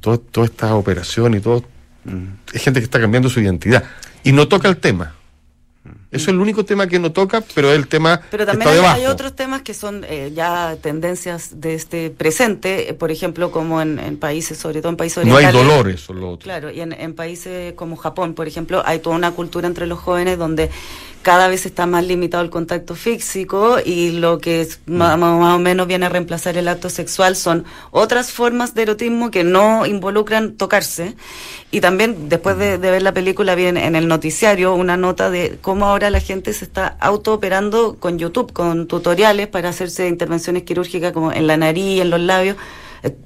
todo- 0.00 0.18
toda 0.18 0.46
esta 0.46 0.74
operación 0.74 1.34
y 1.34 1.40
todo, 1.40 1.64
es 2.52 2.62
gente 2.62 2.80
que 2.80 2.84
está 2.84 3.00
cambiando 3.00 3.28
su 3.28 3.40
identidad 3.40 3.84
y 4.22 4.32
no 4.32 4.48
toca 4.48 4.68
el 4.68 4.76
tema. 4.78 5.14
Eso 6.10 6.22
es 6.24 6.28
el 6.28 6.38
único 6.38 6.64
tema 6.64 6.86
que 6.86 6.98
no 6.98 7.12
toca, 7.12 7.42
pero 7.54 7.70
es 7.70 7.76
el 7.76 7.88
tema 7.88 8.20
Pero 8.30 8.46
también 8.46 8.70
está 8.70 8.92
hay, 8.94 9.06
otros 9.06 9.34
temas 9.34 9.62
que 9.62 9.74
son 9.74 10.04
eh, 10.08 10.32
ya 10.34 10.76
tendencias 10.80 11.60
de 11.60 11.74
este 11.74 12.10
presente, 12.10 12.88
eh, 12.90 12.94
por 12.94 13.10
ejemplo, 13.10 13.50
como 13.50 13.82
en, 13.82 13.98
en 13.98 14.16
países, 14.16 14.56
sobre 14.56 14.80
todo 14.80 14.90
en 14.90 14.96
países 14.96 15.24
no 15.26 15.36
hay 15.36 15.46
orientales. 15.46 15.68
dolor, 15.68 15.88
eso 15.90 16.12
es 16.12 16.18
lo 16.18 16.30
otro. 16.30 16.44
Claro, 16.44 16.70
y 16.70 16.80
en, 16.80 16.92
en 16.92 17.14
países 17.14 17.74
como 17.74 17.96
Japón, 17.96 18.34
por 18.34 18.46
ejemplo, 18.46 18.82
hay 18.86 19.00
toda 19.00 19.16
una 19.16 19.32
cultura 19.32 19.66
entre 19.66 19.86
los 19.86 19.98
jóvenes 19.98 20.38
donde 20.38 20.70
cada 21.22 21.48
vez 21.48 21.66
está 21.66 21.86
más 21.86 22.04
limitado 22.06 22.44
el 22.44 22.50
contacto 22.50 22.94
físico 22.94 23.78
y 23.84 24.12
lo 24.12 24.38
que 24.38 24.60
es 24.60 24.78
ma- 24.86 25.16
más, 25.16 25.56
o 25.56 25.58
menos 25.58 25.88
viene 25.88 26.06
a 26.06 26.08
reemplazar 26.08 26.56
el 26.56 26.68
acto 26.68 26.88
sexual 26.88 27.34
son 27.34 27.64
otras 27.90 28.30
formas 28.30 28.74
de 28.74 28.82
erotismo 28.82 29.32
que 29.32 29.42
no 29.42 29.86
involucran 29.86 30.52
tocarse. 30.56 31.16
Y 31.72 31.80
también 31.80 32.28
después 32.28 32.56
de, 32.58 32.78
de 32.78 32.90
ver 32.92 33.02
la 33.02 33.12
película 33.12 33.56
vi 33.56 33.64
en, 33.66 33.76
en 33.76 33.96
el 33.96 34.06
noticiario 34.06 34.74
una 34.74 34.96
nota 34.96 35.28
de 35.28 35.58
cómo 35.60 35.86
ahora 35.96 36.10
la 36.10 36.20
gente 36.20 36.52
se 36.52 36.64
está 36.66 36.96
autooperando 37.00 37.96
con 37.98 38.18
YouTube, 38.18 38.52
con 38.52 38.86
tutoriales 38.86 39.46
para 39.48 39.70
hacerse 39.70 40.08
intervenciones 40.08 40.62
quirúrgicas 40.64 41.12
como 41.12 41.32
en 41.32 41.46
la 41.46 41.56
nariz, 41.56 42.00
en 42.02 42.10
los 42.10 42.20
labios. 42.20 42.56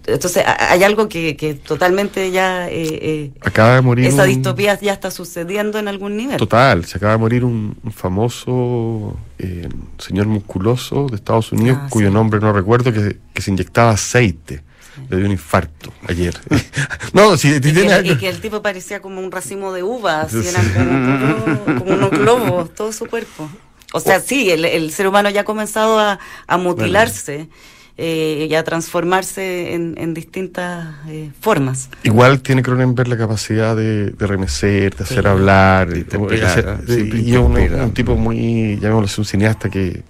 Entonces, 0.06 0.44
a- 0.46 0.72
hay 0.72 0.84
algo 0.84 1.08
que, 1.08 1.36
que 1.36 1.54
totalmente 1.54 2.30
ya... 2.30 2.68
eh, 2.68 2.72
eh, 3.02 3.30
Acaba 3.40 3.74
de 3.76 3.80
morir. 3.80 4.06
esa 4.06 4.22
un- 4.22 4.28
distopía 4.28 4.78
ya 4.80 4.92
está 4.92 5.10
sucediendo 5.10 5.78
en 5.78 5.88
algún 5.88 6.16
nivel. 6.16 6.36
Total, 6.36 6.84
se 6.84 6.98
acaba 6.98 7.12
de 7.12 7.18
morir 7.18 7.44
un, 7.44 7.76
un 7.82 7.92
famoso 7.92 9.16
eh, 9.38 9.68
señor 9.98 10.26
musculoso 10.26 11.06
de 11.08 11.16
Estados 11.16 11.50
Unidos, 11.52 11.78
Ah, 11.82 11.86
cuyo 11.90 12.08
sí. 12.08 12.14
nombre 12.14 12.40
no 12.40 12.52
recuerdo, 12.52 12.92
que, 12.92 13.16
que 13.32 13.42
se 13.42 13.50
inyectaba 13.50 13.90
aceite. 13.92 14.62
Le 15.08 15.16
dio 15.16 15.26
un 15.26 15.32
infarto 15.32 15.92
ayer. 16.08 16.34
no, 17.12 17.36
si 17.36 17.48
Y 17.54 17.60
tiene- 17.60 18.02
que, 18.02 18.08
y 18.12 18.16
que 18.16 18.28
el 18.28 18.40
tipo 18.40 18.60
parecía 18.62 19.00
como 19.00 19.20
un 19.20 19.30
racimo 19.30 19.72
de 19.72 19.82
uvas, 19.82 20.32
eran 20.34 20.68
como, 20.72 21.64
todo- 21.64 21.78
como 21.84 21.94
unos 21.94 22.10
globos, 22.10 22.74
todo 22.74 22.92
su 22.92 23.06
cuerpo. 23.06 23.48
O 23.92 24.00
sea, 24.00 24.20
sí, 24.20 24.50
el, 24.50 24.64
el 24.64 24.92
ser 24.92 25.06
humano 25.08 25.30
ya 25.30 25.40
ha 25.40 25.44
comenzado 25.44 25.98
a, 25.98 26.18
a 26.46 26.56
mutilarse 26.58 27.48
eh, 27.96 28.46
y 28.48 28.54
a 28.54 28.62
transformarse 28.64 29.74
en, 29.74 29.94
en 29.98 30.14
distintas 30.14 30.94
eh, 31.08 31.30
formas. 31.40 31.90
Igual 32.04 32.40
tiene 32.40 32.62
Cronenberg 32.62 33.08
la 33.08 33.18
capacidad 33.18 33.74
de, 33.76 34.10
de 34.12 34.26
remecer, 34.26 34.94
de 34.96 35.04
hacer 35.04 35.22
Sí. 35.24 35.28
hablar. 35.28 35.88
De 35.88 35.94
de- 35.94 36.00
interpelar, 36.00 36.40
de 36.84 36.92
hacer- 36.94 37.14
¿eh? 37.14 37.20
y 37.20 37.32
es 37.32 37.38
un, 37.38 37.56
un 37.58 37.92
tipo 37.92 38.14
muy, 38.16 38.76
llamémoslo 38.76 39.06
así, 39.06 39.20
un 39.20 39.24
cineasta 39.26 39.68
que, 39.68 40.02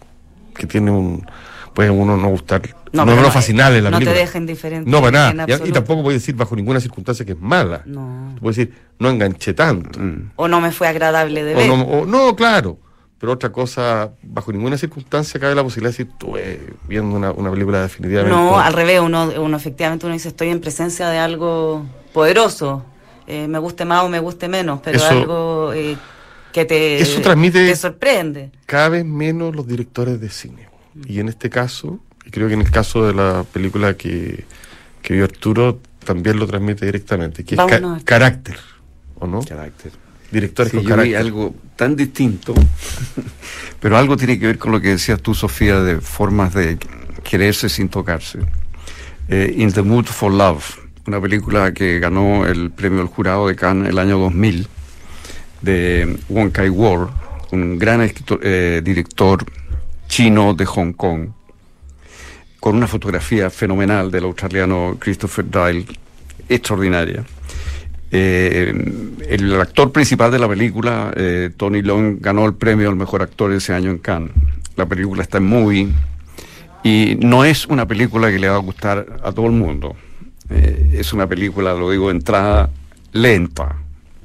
que 0.54 0.66
tiene 0.66 0.90
un. 0.90 1.26
Puede 1.74 1.90
uno 1.90 2.16
no 2.16 2.28
gustar. 2.28 2.62
No, 2.92 3.04
no, 3.04 3.12
pero 3.12 3.22
lo 3.22 3.30
fascinable 3.30 3.80
la 3.80 3.90
no 3.90 3.98
película. 3.98 4.14
te 4.14 4.20
deja 4.20 4.38
indiferente. 4.38 4.90
No, 4.90 5.00
para 5.00 5.32
nada. 5.32 5.46
Y- 5.64 5.70
tampoco 5.70 6.02
puede 6.02 6.18
decir 6.18 6.34
bajo 6.34 6.56
ninguna 6.56 6.80
circunstancia 6.80 7.24
que 7.24 7.32
es 7.32 7.38
mala. 7.40 7.82
No. 7.86 8.34
Puede 8.40 8.56
decir, 8.56 8.74
no 8.98 9.08
enganché 9.10 9.54
tanto. 9.54 10.00
Mm. 10.00 10.32
O 10.36 10.48
no 10.48 10.60
me 10.60 10.72
fue 10.72 10.88
agradable 10.88 11.44
de 11.44 11.54
O 11.54 11.56
ver. 11.58 11.68
no, 11.68 11.82
o- 11.82 12.06
no, 12.06 12.34
claro. 12.34 12.78
Pero 13.18 13.32
otra 13.32 13.52
cosa, 13.52 14.10
bajo 14.22 14.50
ninguna 14.50 14.78
circunstancia 14.78 15.38
cabe 15.38 15.54
la 15.54 15.62
posibilidad 15.62 15.90
de 15.96 16.04
decir, 16.04 16.12
estuve 16.12 16.60
viendo 16.88 17.14
una, 17.14 17.30
una 17.32 17.50
película 17.50 17.82
definitivamente. 17.82 18.34
No, 18.34 18.58
al 18.58 18.72
revés, 18.72 19.00
uno, 19.00 19.30
uno 19.38 19.56
efectivamente 19.58 20.06
uno 20.06 20.14
dice 20.14 20.28
estoy 20.28 20.48
en 20.48 20.60
presencia 20.60 21.08
de 21.10 21.18
algo 21.18 21.84
poderoso, 22.14 22.82
eh, 23.26 23.46
me 23.46 23.58
guste 23.58 23.84
más 23.84 24.04
o 24.04 24.08
me 24.08 24.18
guste 24.20 24.48
menos, 24.48 24.80
pero 24.82 24.96
Eso- 24.96 25.08
algo 25.10 25.72
eh, 25.74 25.96
que 26.52 26.64
te, 26.64 27.00
Eso 27.00 27.20
transmite- 27.20 27.68
te 27.68 27.76
sorprende. 27.76 28.50
Cada 28.66 28.88
vez 28.88 29.04
menos 29.04 29.54
los 29.54 29.66
directores 29.68 30.18
de 30.20 30.30
cine. 30.30 30.69
Y 31.06 31.20
en 31.20 31.28
este 31.28 31.50
caso, 31.50 32.00
y 32.26 32.30
creo 32.30 32.48
que 32.48 32.54
en 32.54 32.60
el 32.62 32.70
caso 32.70 33.06
de 33.06 33.14
la 33.14 33.44
película 33.52 33.96
que, 33.96 34.44
que 35.02 35.14
vio 35.14 35.24
Arturo, 35.24 35.80
también 36.04 36.38
lo 36.38 36.46
transmite 36.46 36.84
directamente, 36.86 37.44
que 37.44 37.54
es 37.54 37.58
ca- 37.60 37.66
Vámonos. 37.66 38.04
carácter, 38.04 38.56
¿o 39.16 39.26
no? 39.26 39.40
Carácter. 39.42 39.92
Directores 40.30 40.70
Sí, 40.70 40.76
con 40.78 40.84
yo 40.86 40.90
vi 40.90 40.96
carácter. 40.96 41.16
algo 41.18 41.54
tan 41.76 41.96
distinto, 41.96 42.54
pero 43.80 43.96
algo 43.96 44.16
tiene 44.16 44.38
que 44.38 44.46
ver 44.46 44.58
con 44.58 44.72
lo 44.72 44.80
que 44.80 44.88
decías 44.88 45.20
tú, 45.20 45.34
Sofía, 45.34 45.80
de 45.80 46.00
formas 46.00 46.54
de 46.54 46.78
quererse 47.24 47.68
sin 47.68 47.88
tocarse. 47.88 48.38
Eh, 49.28 49.54
In 49.58 49.72
the 49.72 49.82
Mood 49.82 50.06
for 50.06 50.32
Love, 50.32 50.64
una 51.06 51.20
película 51.20 51.72
que 51.72 51.98
ganó 51.98 52.46
el 52.46 52.70
premio 52.70 52.98
del 52.98 53.08
jurado 53.08 53.48
de 53.48 53.56
Cannes 53.56 53.88
el 53.90 53.98
año 53.98 54.18
2000, 54.18 54.66
de 55.62 56.18
Wong 56.28 56.50
Kai 56.52 56.68
Wor, 56.68 57.10
un 57.52 57.78
gran 57.78 58.00
escritor- 58.00 58.40
eh, 58.42 58.80
director 58.84 59.44
chino 60.10 60.54
de 60.54 60.66
Hong 60.66 60.92
Kong, 60.92 61.28
con 62.58 62.76
una 62.76 62.88
fotografía 62.88 63.48
fenomenal 63.48 64.10
del 64.10 64.24
australiano 64.24 64.96
Christopher 64.98 65.48
Dyle, 65.48 65.86
extraordinaria. 66.48 67.24
Eh, 68.10 68.74
el 69.28 69.60
actor 69.60 69.92
principal 69.92 70.32
de 70.32 70.40
la 70.40 70.48
película, 70.48 71.12
eh, 71.16 71.50
Tony 71.56 71.80
Long, 71.80 72.18
ganó 72.20 72.44
el 72.44 72.54
premio 72.54 72.88
al 72.88 72.96
mejor 72.96 73.22
actor 73.22 73.52
ese 73.52 73.72
año 73.72 73.90
en 73.90 73.98
Cannes. 73.98 74.32
La 74.74 74.84
película 74.86 75.22
está 75.22 75.38
en 75.38 75.44
movie 75.44 75.88
y 76.82 77.16
no 77.20 77.44
es 77.44 77.66
una 77.66 77.86
película 77.86 78.32
que 78.32 78.40
le 78.40 78.48
va 78.48 78.56
a 78.56 78.58
gustar 78.58 79.20
a 79.22 79.30
todo 79.30 79.46
el 79.46 79.52
mundo. 79.52 79.94
Eh, 80.50 80.96
es 80.98 81.12
una 81.12 81.28
película, 81.28 81.72
lo 81.74 81.88
digo 81.88 82.10
entrada, 82.10 82.68
lenta, 83.12 83.76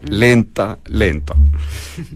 lenta, 0.09 0.79
lenta. 0.85 1.35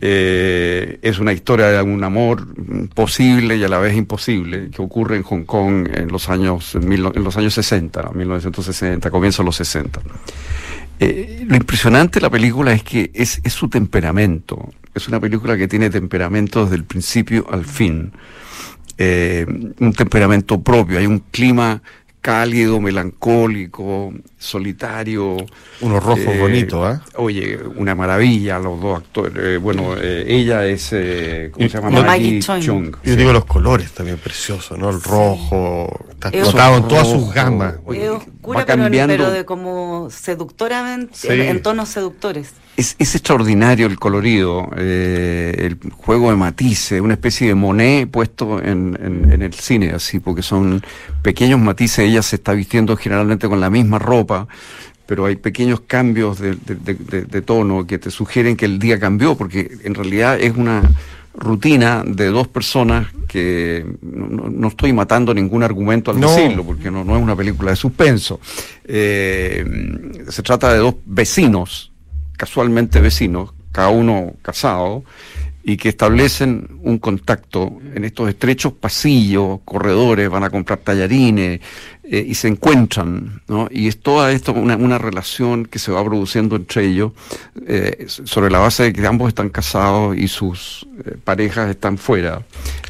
Eh, 0.02 1.00
es 1.02 1.20
una 1.20 1.34
historia 1.34 1.68
de 1.68 1.82
un 1.82 2.04
amor 2.04 2.48
posible 2.94 3.58
y 3.58 3.64
a 3.64 3.68
la 3.68 3.80
vez 3.80 3.96
imposible 3.96 4.70
que 4.70 4.82
ocurre 4.82 5.18
en 5.18 5.24
Hong 5.24 5.44
Kong 5.44 5.88
en 5.94 6.10
los 6.10 6.30
años, 6.30 6.76
en 6.76 7.24
los 7.24 7.38
años 7.38 7.54
60, 7.54 8.12
1960, 8.14 9.10
comienzos 9.10 9.44
de 9.44 9.46
los 9.46 9.56
60. 9.56 10.02
Eh, 11.00 11.46
lo 11.48 11.56
impresionante 11.56 12.20
de 12.20 12.24
la 12.24 12.30
película 12.30 12.74
es 12.74 12.84
que 12.84 13.10
es, 13.14 13.40
es 13.44 13.54
su 13.54 13.70
temperamento. 13.70 14.70
Es 14.94 15.08
una 15.08 15.20
película 15.20 15.58
que 15.58 15.68
tiene 15.68 15.90
temperamento 15.90 16.64
desde 16.64 16.76
el 16.76 16.84
principio 16.84 17.48
al 17.50 17.66
fin. 17.66 18.12
Eh, 18.98 19.46
un 19.80 19.94
temperamento 19.94 20.62
propio. 20.62 21.00
Hay 21.00 21.06
un 21.06 21.20
clima 21.32 21.82
cálido, 22.22 22.82
melancólico, 22.82 24.14
solitario. 24.38 25.38
Unos 25.82 26.04
rojos 26.04 26.26
Eh, 26.28 26.40
bonitos, 26.40 26.86
¿ah? 26.86 27.02
Oye, 27.16 27.58
una 27.76 27.96
maravilla 27.96 28.60
los 28.60 28.82
dos 28.82 28.98
actores. 29.00 29.34
Eh, 29.38 29.58
bueno, 29.58 29.96
eh, 29.98 30.26
ella 30.28 30.66
es, 30.66 30.90
eh, 30.92 31.50
¿cómo 31.54 31.66
Y- 31.66 31.70
se 31.70 31.78
llama? 31.78 31.90
La 31.92 32.04
Maggie 32.06 32.40
Chung. 32.42 32.62
Chung. 32.62 32.92
Yo 33.04 33.12
sí. 33.14 33.16
digo 33.16 33.32
los 33.34 33.46
colores 33.46 33.92
también 33.92 34.18
preciosos, 34.18 34.78
¿no? 34.78 34.90
El 34.90 35.02
rojo, 35.02 35.90
está 36.12 36.30
Es 36.30 36.46
notado 36.48 36.78
en 36.78 36.88
todas 36.88 37.08
sus 37.08 37.34
gamas. 37.34 37.76
Oye, 37.86 38.04
es 38.06 38.12
va 38.12 38.18
oscura, 38.18 38.66
pero, 38.66 38.82
cambiando. 38.84 39.14
pero 39.14 39.32
de 39.32 39.46
como 39.46 40.10
seductoramente, 40.10 41.14
Sí. 41.16 41.28
en, 41.30 41.42
en 41.42 41.62
tonos 41.62 41.90
seductores. 41.90 42.52
Es, 42.80 42.96
es 42.98 43.14
extraordinario 43.16 43.88
el 43.88 44.00
colorido, 44.00 44.70
eh, 44.78 45.54
el 45.84 45.92
juego 45.92 46.30
de 46.32 46.38
matices, 46.38 47.02
una 47.02 47.14
especie 47.16 47.48
de 47.50 47.56
Monet 47.56 48.10
puesto 48.10 48.62
en, 48.62 48.98
en- 49.04 49.32
en 49.34 49.42
el 49.42 49.54
cine, 49.54 49.92
así, 49.92 50.20
porque 50.20 50.42
son 50.42 50.82
pequeños 51.22 51.60
matices. 51.60 52.00
Ella 52.00 52.22
se 52.22 52.38
está 52.38 52.54
vistiendo 52.54 52.96
generalmente 52.96 53.50
con 53.50 53.60
la 53.60 53.70
misma 53.70 54.00
ropa, 54.00 54.48
pero 55.06 55.26
hay 55.26 55.36
pequeños 55.36 55.82
cambios 55.82 56.40
de, 56.40 56.52
de- 56.56 56.76
de- 56.76 56.94
de- 56.94 57.26
de 57.26 57.42
tono 57.42 57.86
que 57.86 57.98
te 57.98 58.12
sugieren 58.12 58.56
que 58.56 58.66
el 58.66 58.80
día 58.80 58.98
cambió, 58.98 59.36
porque 59.36 59.70
en 59.84 59.94
realidad 59.94 60.40
es 60.40 60.56
una 60.56 60.82
rutina 61.34 62.04
de 62.06 62.28
dos 62.28 62.48
personas 62.48 63.08
que 63.28 63.86
no, 64.02 64.28
no- 64.28 64.50
no 64.50 64.68
estoy 64.70 64.94
matando 64.94 65.34
ningún 65.34 65.64
argumento 65.64 66.12
al 66.12 66.20
No. 66.20 66.30
decirlo, 66.34 66.64
porque 66.64 66.90
no, 66.90 67.04
no 67.04 67.18
es 67.18 67.22
una 67.22 67.36
película 67.36 67.72
de 67.72 67.76
suspenso. 67.76 68.40
Eh, 68.86 69.66
se 70.30 70.42
trata 70.44 70.72
de 70.74 70.80
dos 70.80 70.96
vecinos, 71.06 71.89
casualmente 72.40 73.02
vecinos, 73.02 73.54
cada 73.74 73.90
uno 73.90 74.32
casado, 74.42 75.04
y 75.62 75.76
que 75.76 75.90
establecen 75.90 76.80
un 76.84 77.00
contacto 77.00 77.80
en 77.94 78.06
estos 78.06 78.30
estrechos 78.30 78.72
pasillos, 78.72 79.60
corredores, 79.66 80.30
van 80.30 80.46
a 80.46 80.50
comprar 80.50 80.80
tallarines 80.80 81.60
eh, 82.02 82.26
y 82.28 82.34
se 82.34 82.48
encuentran, 82.48 83.42
¿no? 83.50 83.68
Y 83.70 83.90
es 83.90 84.00
toda 84.00 84.32
esto 84.32 84.54
una, 84.54 84.78
una 84.78 84.98
relación 84.98 85.66
que 85.66 85.78
se 85.78 85.92
va 85.92 86.04
produciendo 86.04 86.56
entre 86.56 86.86
ellos 86.86 87.12
eh, 87.68 88.06
sobre 88.08 88.50
la 88.50 88.60
base 88.60 88.84
de 88.84 88.94
que 88.94 89.06
ambos 89.06 89.28
están 89.28 89.50
casados 89.50 90.18
y 90.18 90.30
sus 90.30 90.88
eh, 91.06 91.18
parejas 91.22 91.70
están 91.70 91.98
fuera 91.98 92.42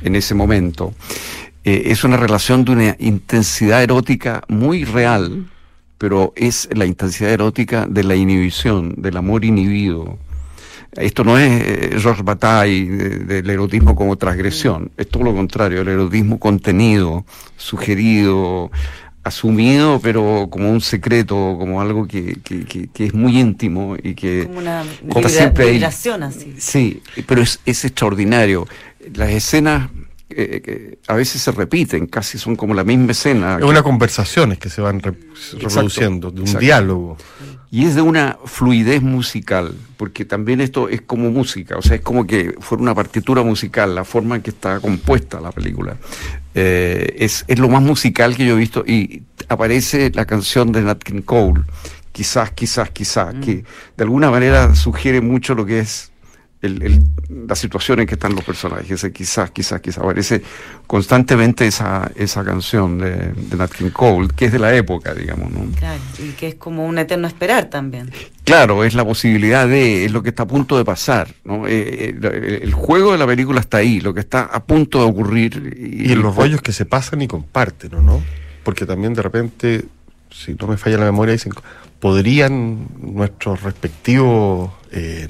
en 0.03 0.15
ese 0.15 0.35
momento. 0.35 0.93
Es 1.61 2.03
una 2.03 2.17
relación 2.17 2.63
de 2.63 2.71
una 2.71 2.95
intensidad 2.99 3.83
erótica 3.83 4.43
muy 4.47 4.85
real, 4.85 5.45
pero 5.99 6.33
es 6.35 6.67
la 6.73 6.85
intensidad 6.87 7.29
erótica 7.31 7.85
de 7.87 8.03
la 8.03 8.15
inhibición, 8.15 8.95
del 8.97 9.17
amor 9.17 9.45
inhibido. 9.45 10.17
Esto 10.93 11.23
no 11.23 11.37
es 11.37 11.51
eh, 11.63 11.95
Georges 11.99 12.25
Bataille 12.25 12.89
de- 12.89 13.19
del 13.19 13.49
erotismo 13.51 13.95
como 13.95 14.15
transgresión, 14.15 14.89
es 14.97 15.07
todo 15.07 15.23
lo 15.23 15.35
contrario, 15.35 15.81
el 15.81 15.87
erotismo 15.89 16.39
contenido, 16.39 17.25
sugerido, 17.57 18.71
asumido, 19.23 19.99
pero 20.01 20.47
como 20.49 20.71
un 20.71 20.81
secreto, 20.81 21.55
como 21.59 21.79
algo 21.81 22.07
que, 22.07 22.37
que- 22.43 22.65
que- 22.65 22.87
que 22.87 23.05
es 23.05 23.13
muy 23.13 23.37
íntimo 23.39 23.95
y 24.01 24.15
que 24.15 24.45
Como 24.47 24.59
una 24.59 24.83
como 25.11 25.27
vibra- 25.27 25.49
vibración 25.71 26.23
así. 26.23 26.55
Sí, 26.57 27.01
pero 27.27 27.41
es, 27.43 27.59
es 27.65 27.85
extraordinario. 27.85 28.65
Las 29.13 29.29
escenas 29.29 29.89
eh, 30.29 30.61
que 30.61 30.99
a 31.07 31.15
veces 31.15 31.41
se 31.41 31.51
repiten, 31.51 32.07
casi 32.07 32.37
son 32.37 32.55
como 32.55 32.73
la 32.73 32.83
misma 32.83 33.11
escena. 33.11 33.57
Es 33.57 33.63
una 33.65 33.83
conversaciones 33.83 34.57
que 34.59 34.69
se 34.69 34.81
van 34.81 34.99
re- 35.01 35.13
reproduciendo, 35.59 36.31
de 36.31 36.41
un 36.41 36.47
exacto. 36.47 36.59
diálogo. 36.59 37.17
Y 37.71 37.85
es 37.85 37.93
de 37.93 38.01
una 38.01 38.37
fluidez 38.45 39.01
musical, 39.03 39.75
porque 39.97 40.25
también 40.25 40.59
esto 40.59 40.89
es 40.89 41.01
como 41.01 41.29
música, 41.29 41.77
o 41.77 41.83
sea, 41.83 41.97
es 41.97 42.01
como 42.01 42.25
que 42.25 42.55
fuera 42.59 42.81
una 42.81 42.95
partitura 42.95 43.43
musical, 43.43 43.93
la 43.93 44.03
forma 44.03 44.37
en 44.37 44.41
que 44.41 44.49
está 44.49 44.79
compuesta 44.79 45.39
la 45.39 45.51
película. 45.51 45.95
Eh, 46.55 47.15
es, 47.19 47.45
es 47.47 47.59
lo 47.59 47.69
más 47.69 47.83
musical 47.83 48.35
que 48.35 48.45
yo 48.45 48.55
he 48.55 48.57
visto 48.59 48.83
y 48.87 49.21
aparece 49.49 50.11
la 50.15 50.25
canción 50.25 50.71
de 50.71 50.81
Nat 50.81 51.03
King 51.03 51.21
Cole, 51.21 51.61
quizás, 52.11 52.51
quizás, 52.51 52.89
quizás, 52.89 53.35
que 53.35 53.63
de 53.95 54.03
alguna 54.03 54.31
manera 54.31 54.73
sugiere 54.73 55.21
mucho 55.21 55.53
lo 55.53 55.63
que 55.65 55.79
es 55.79 56.11
el, 56.61 56.81
el- 56.83 57.03
la 57.47 57.55
situación 57.55 57.99
en 57.99 58.07
que 58.07 58.15
están 58.15 58.35
los 58.35 58.43
personajes. 58.43 58.89
Ese 58.89 59.11
quizás, 59.11 59.51
quizás, 59.51 59.79
quizás. 59.81 60.03
Aparece 60.03 60.41
constantemente 60.87 61.67
esa, 61.67 62.11
esa 62.15 62.43
canción 62.43 62.97
de, 62.97 63.33
de 63.33 63.57
Nat 63.57 63.71
King 63.71 63.91
Cole, 63.91 64.27
que 64.35 64.45
es 64.45 64.51
de 64.51 64.59
la 64.59 64.75
época, 64.75 65.13
digamos, 65.13 65.51
¿no? 65.51 65.65
Claro, 65.77 66.01
y 66.17 66.31
que 66.31 66.47
es 66.49 66.55
como 66.55 66.85
un 66.87 66.97
eterno 66.97 67.27
esperar 67.27 67.69
también. 67.69 68.11
Claro, 68.43 68.83
es 68.83 68.95
la 68.95 69.05
posibilidad 69.05 69.67
de, 69.67 70.05
es 70.05 70.11
lo 70.11 70.23
que 70.23 70.29
está 70.29 70.43
a 70.43 70.47
punto 70.47 70.77
de 70.77 70.83
pasar, 70.85 71.33
¿no? 71.43 71.67
Eh, 71.67 72.15
eh, 72.21 72.59
el 72.63 72.73
juego 72.73 73.11
de 73.11 73.19
la 73.19 73.27
película 73.27 73.59
está 73.59 73.77
ahí, 73.77 73.99
lo 74.01 74.13
que 74.13 74.19
está 74.21 74.41
a 74.41 74.63
punto 74.63 74.99
de 74.99 75.05
ocurrir. 75.05 75.77
Y 75.79 76.11
en 76.11 76.21
los 76.21 76.35
rollos 76.35 76.61
que 76.61 76.73
se 76.73 76.85
pasan 76.85 77.21
y 77.21 77.27
comparten, 77.27 77.93
¿o 77.95 78.01
no? 78.01 78.21
Porque 78.63 78.85
también 78.85 79.13
de 79.13 79.21
repente 79.21 79.85
si 80.31 80.53
no 80.55 80.67
me 80.67 80.77
falla 80.77 80.97
la 80.97 81.05
memoria, 81.05 81.31
dicen, 81.33 81.53
podrían 81.99 82.87
nuestros 83.01 83.63
respectivos, 83.63 84.71
eh, 84.91 85.27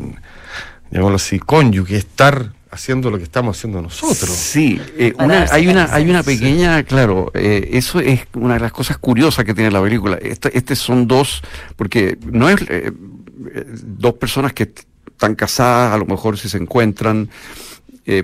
llamémoslo 0.91 1.15
así, 1.17 1.39
cónyuges 1.39 1.99
estar 1.99 2.51
haciendo 2.71 3.09
lo 3.09 3.17
que 3.17 3.23
estamos 3.23 3.57
haciendo 3.57 3.81
nosotros. 3.81 4.29
Sí, 4.29 4.79
eh, 4.97 5.13
una, 5.17 5.47
hay 5.51 5.67
una 5.67 5.93
hay 5.93 6.09
una 6.09 6.23
pequeña, 6.23 6.83
claro, 6.83 7.31
eh, 7.33 7.69
eso 7.73 7.99
es 7.99 8.21
una 8.33 8.55
de 8.55 8.59
las 8.59 8.71
cosas 8.71 8.97
curiosas 8.97 9.45
que 9.45 9.53
tiene 9.53 9.71
la 9.71 9.81
película. 9.81 10.17
Este, 10.21 10.55
este 10.57 10.75
son 10.75 11.07
dos, 11.07 11.41
porque 11.75 12.17
no 12.31 12.49
es 12.49 12.61
eh, 12.69 12.91
dos 12.93 14.13
personas 14.15 14.53
que 14.53 14.71
están 15.07 15.35
casadas, 15.35 15.93
a 15.93 15.97
lo 15.97 16.05
mejor 16.05 16.37
si 16.37 16.49
se 16.49 16.57
encuentran, 16.57 17.29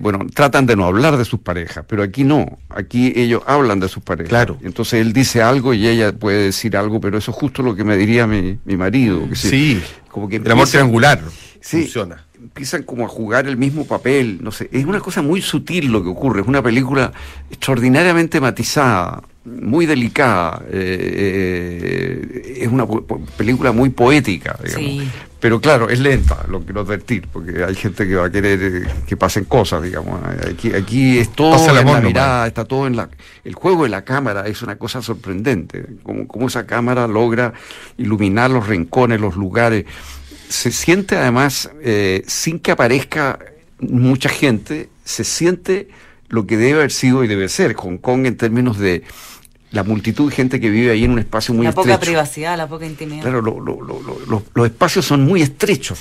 bueno, 0.01 0.25
tratan 0.34 0.65
de 0.65 0.75
no 0.75 0.86
hablar 0.86 1.15
de 1.15 1.25
sus 1.25 1.41
parejas, 1.41 1.86
pero 1.88 2.01
aquí 2.01 2.23
no, 2.23 2.58
aquí 2.69 3.13
ellos 3.15 3.43
hablan 3.45 3.80
de 3.80 3.88
sus 3.88 4.01
parejas. 4.01 4.30
Claro. 4.30 4.58
Entonces 4.63 4.99
él 4.99 5.13
dice 5.13 5.43
algo 5.43 5.75
y 5.75 5.88
ella 5.88 6.12
puede 6.12 6.45
decir 6.45 6.75
algo, 6.75 6.99
pero 6.99 7.19
eso 7.19 7.30
es 7.30 7.38
justo 7.38 7.62
lo 7.62 7.75
que 7.75 7.84
me 7.84 7.95
diría 7.95 8.25
mi, 8.25 8.58
mi 8.65 8.78
marido. 8.78 9.30
Que 9.30 9.36
sí, 9.36 9.80
como 10.10 10.28
que 10.28 10.38
el 10.38 10.51
amor 10.51 10.67
triangular 10.67 11.21
sí, 11.62 11.82
funciona 11.84 12.24
empiezan 12.41 12.84
como 12.84 13.06
a 13.06 13.08
jugar 13.08 13.48
el 13.48 13.58
mismo 13.58 13.86
papel, 13.86 14.39
no 14.41 14.52
sé, 14.52 14.69
es 14.71 14.86
una 14.86 15.00
cosa 15.00 15.21
muy 15.21 15.41
sutil 15.41 15.91
lo 15.91 16.04
que 16.04 16.10
ocurre, 16.10 16.41
es 16.41 16.48
una 16.48 16.62
película 16.62 17.12
extraordinariamente 17.50 18.39
matizada, 18.39 19.24
muy 19.45 19.86
delicada, 19.86 20.63
eh, 20.71 22.21
eh, 22.41 22.58
es 22.62 22.67
una 22.67 22.86
película 23.38 23.71
muy 23.71 23.89
poética, 23.89 24.58
digamos. 24.63 25.04
Pero 25.39 25.62
claro, 25.62 25.89
es 25.89 26.00
lenta, 26.00 26.43
lo 26.50 26.62
quiero 26.62 26.82
advertir, 26.82 27.28
porque 27.32 27.63
hay 27.63 27.76
gente 27.76 28.08
que 28.08 28.15
va 28.15 28.26
a 28.26 28.32
querer 28.32 28.60
eh, 28.63 28.88
que 29.06 29.15
pasen 29.15 29.45
cosas, 29.45 29.84
digamos. 29.84 30.19
Aquí, 30.50 30.74
aquí 30.74 31.19
es 31.19 31.30
todo 31.34 31.56
en 31.69 31.86
la 31.86 32.02
mirada, 32.02 32.48
está 32.48 32.65
todo 32.65 32.88
en 32.88 32.95
la... 32.95 33.10
El 33.43 33.54
juego 33.54 33.84
de 33.84 33.89
la 33.89 34.04
cámara 34.04 34.48
es 34.48 34.63
una 34.63 34.78
cosa 34.78 35.04
sorprendente, 35.04 35.86
como, 36.02 36.28
como 36.28 36.48
esa 36.48 36.65
cámara 36.65 37.06
logra 37.06 37.54
iluminar 37.98 38.50
los 38.50 38.67
rincones, 38.67 39.21
los 39.21 39.36
lugares 39.36 39.86
se 40.49 40.71
siente 40.71 41.15
además, 41.15 41.69
eh, 41.81 42.23
sin 42.27 42.60
que 42.60 42.71
aparezca 42.71 43.39
mucha 43.79 44.29
gente, 44.29 44.89
se 45.03 45.23
siente 45.23 45.89
lo 46.29 46.47
que 46.47 46.58
debe 46.58 46.79
haber 46.79 46.91
sido 46.91 47.23
y 47.23 47.27
debe 47.27 47.49
ser 47.49 47.73
Hong 47.75 47.97
Kong 47.97 48.25
en 48.25 48.38
términos 48.38 48.77
de 48.79 49.03
la 49.71 49.84
multitud 49.84 50.29
de 50.29 50.36
gente 50.36 50.60
que 50.60 50.69
vive 50.69 50.91
ahí 50.91 51.03
en 51.03 51.12
un 51.12 51.19
espacio 51.19 51.53
muy 51.53 51.67
estrecho. 51.67 51.88
La 51.88 51.95
poca 51.95 52.05
privacidad, 52.05 52.58
la 52.58 52.67
poca 52.67 52.86
intimidad. 52.86 53.21
Claro, 53.21 53.41
los 53.41 54.65
espacios 54.65 55.05
son 55.05 55.25
muy 55.25 55.41
estrechos. 55.41 55.99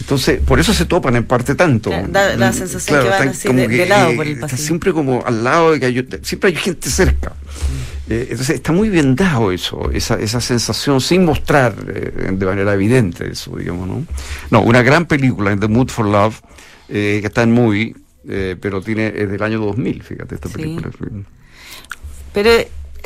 Entonces, 0.00 0.40
por 0.40 0.60
eso 0.60 0.72
se 0.72 0.84
topan 0.84 1.16
en 1.16 1.24
parte 1.24 1.54
tanto. 1.54 1.90
Da 2.08 2.36
la 2.36 2.52
sensación 2.52 3.02
que 3.02 3.08
van 3.08 3.28
así 3.28 3.52
de, 3.52 3.86
lado 3.86 4.14
por 4.14 4.26
el 4.26 4.38
pasillo. 4.38 4.62
siempre 4.62 4.92
como 4.92 5.24
al 5.24 5.42
lado 5.42 5.72
de 5.72 5.80
que 5.80 5.86
hay, 5.86 6.06
siempre 6.22 6.50
hay 6.50 6.56
gente 6.56 6.90
cerca. 6.90 7.32
Eh, 8.08 8.28
entonces 8.30 8.56
está 8.56 8.70
muy 8.70 8.88
bien 8.88 9.16
dado 9.16 9.50
eso, 9.50 9.90
esa, 9.90 10.14
esa 10.20 10.40
sensación, 10.40 11.00
sin 11.00 11.24
mostrar 11.24 11.74
eh, 11.92 12.30
de 12.32 12.46
manera 12.46 12.72
evidente 12.74 13.28
eso, 13.28 13.56
digamos, 13.56 13.88
¿no? 13.88 14.06
No, 14.50 14.62
una 14.62 14.82
gran 14.82 15.06
película, 15.06 15.50
en 15.50 15.58
The 15.58 15.66
Mood 15.66 15.88
for 15.88 16.06
Love, 16.06 16.40
eh, 16.88 17.18
que 17.20 17.26
está 17.26 17.42
en 17.42 17.52
Movie, 17.52 17.96
pero 18.60 18.80
tiene, 18.80 19.12
es 19.14 19.30
del 19.30 19.42
año 19.42 19.60
2000, 19.60 20.02
fíjate, 20.02 20.34
esta 20.34 20.48
película. 20.48 20.90
Pero 22.32 22.50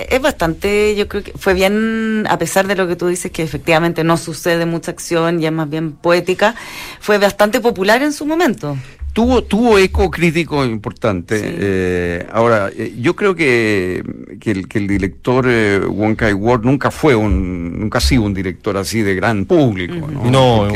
es 0.08 0.20
bastante, 0.20 0.94
yo 0.96 1.08
creo 1.08 1.22
que 1.22 1.32
fue 1.36 1.54
bien, 1.54 2.24
a 2.28 2.38
pesar 2.38 2.66
de 2.66 2.76
lo 2.76 2.86
que 2.88 2.96
tú 2.96 3.08
dices, 3.08 3.30
que 3.30 3.42
efectivamente 3.42 4.04
no 4.04 4.16
sucede 4.16 4.66
mucha 4.66 4.90
acción 4.90 5.40
y 5.40 5.46
es 5.46 5.52
más 5.52 5.68
bien 5.68 5.92
poética, 5.92 6.54
fue 7.00 7.18
bastante 7.18 7.60
popular 7.60 8.02
en 8.02 8.12
su 8.12 8.26
momento. 8.26 8.76
Tuvo, 9.12 9.42
tuvo 9.42 9.76
eco 9.76 10.08
crítico 10.08 10.64
importante. 10.64 11.40
Eh, 11.42 12.26
ahora, 12.32 12.70
eh, 12.76 12.94
yo 13.00 13.16
creo 13.16 13.34
que, 13.34 14.04
que, 14.40 14.52
el, 14.52 14.68
que 14.68 14.78
el 14.78 14.86
director 14.86 15.46
eh, 15.48 15.80
Wong 15.80 16.14
Kai 16.14 16.32
Ward 16.32 16.62
nunca 16.62 16.92
fue 16.92 17.16
un, 17.16 17.80
nunca 17.80 17.98
ha 17.98 18.00
sido 18.00 18.22
un 18.22 18.34
director 18.34 18.76
así 18.76 19.02
de 19.02 19.16
gran 19.16 19.46
público, 19.46 20.06
¿no? 20.06 20.30
No. 20.30 20.68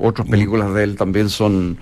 otras 0.00 0.26
películas 0.26 0.72
de 0.72 0.84
él 0.84 0.96
también 0.96 1.28
son 1.28 1.76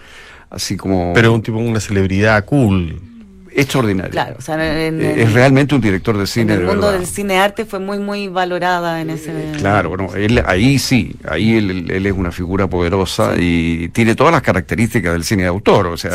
así 0.50 0.76
como. 0.76 1.12
Pero 1.14 1.32
un 1.32 1.42
tipo, 1.42 1.58
una 1.58 1.78
celebridad 1.78 2.44
cool 2.44 3.11
extraordinario. 3.54 4.10
Claro, 4.10 4.36
es 4.38 5.32
realmente 5.32 5.74
un 5.74 5.80
director 5.80 6.16
de 6.16 6.26
cine. 6.26 6.54
En 6.54 6.60
el 6.60 6.66
mundo 6.66 6.90
del 6.90 7.06
cine 7.06 7.38
arte 7.38 7.64
fue 7.64 7.78
muy, 7.78 7.98
muy 7.98 8.28
valorada 8.28 9.00
en 9.00 9.10
ese. 9.10 9.52
Claro, 9.58 9.90
bueno, 9.90 10.14
él, 10.14 10.42
ahí 10.46 10.78
sí, 10.78 11.14
ahí 11.28 11.56
él, 11.56 11.90
es 11.90 12.12
una 12.12 12.32
figura 12.32 12.66
poderosa 12.66 13.34
y 13.38 13.88
tiene 13.90 14.14
todas 14.14 14.32
las 14.32 14.42
características 14.42 15.12
del 15.12 15.24
cine 15.24 15.42
de 15.42 15.48
autor, 15.48 15.86
o 15.88 15.96
sea, 15.96 16.12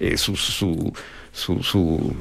eh, 0.00 0.16
su, 0.16 0.36
su, 0.36 0.92
su, 1.32 1.62
su 1.62 2.14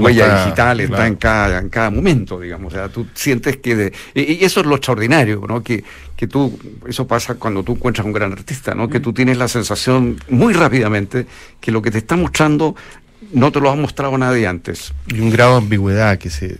huella 0.00 0.44
digital 0.44 0.80
está 0.80 1.06
en 1.06 1.16
cada, 1.16 1.58
en 1.58 1.68
cada 1.68 1.90
momento, 1.90 2.40
digamos. 2.40 2.72
O 2.72 2.76
sea, 2.76 2.88
tú 2.88 3.06
sientes 3.14 3.58
que... 3.58 3.76
De, 3.76 3.92
y, 4.14 4.44
eso 4.44 4.60
es 4.60 4.66
lo 4.66 4.74
extraordinario, 4.74 5.42
¿no? 5.46 5.62
Que, 5.62 5.84
que 6.16 6.26
tú... 6.26 6.58
Eso 6.86 7.06
pasa 7.06 7.34
cuando 7.36 7.62
tú 7.62 7.72
encuentras 7.72 8.04
un 8.04 8.12
gran 8.12 8.32
artista, 8.32 8.74
¿no? 8.74 8.88
Que 8.88 9.00
tú 9.00 9.12
tienes 9.12 9.38
la 9.38 9.48
sensación 9.48 10.16
muy 10.28 10.54
rápidamente 10.54 11.26
que 11.60 11.70
lo 11.70 11.82
que 11.82 11.90
te 11.90 11.98
está 11.98 12.16
mostrando 12.16 12.74
no 13.32 13.52
te 13.52 13.60
lo 13.60 13.70
ha 13.70 13.76
mostrado 13.76 14.16
nadie 14.18 14.46
antes. 14.46 14.92
Y 15.08 15.20
un 15.20 15.30
grado 15.30 15.52
de 15.52 15.58
ambigüedad 15.58 16.18
que 16.18 16.30
se, 16.30 16.58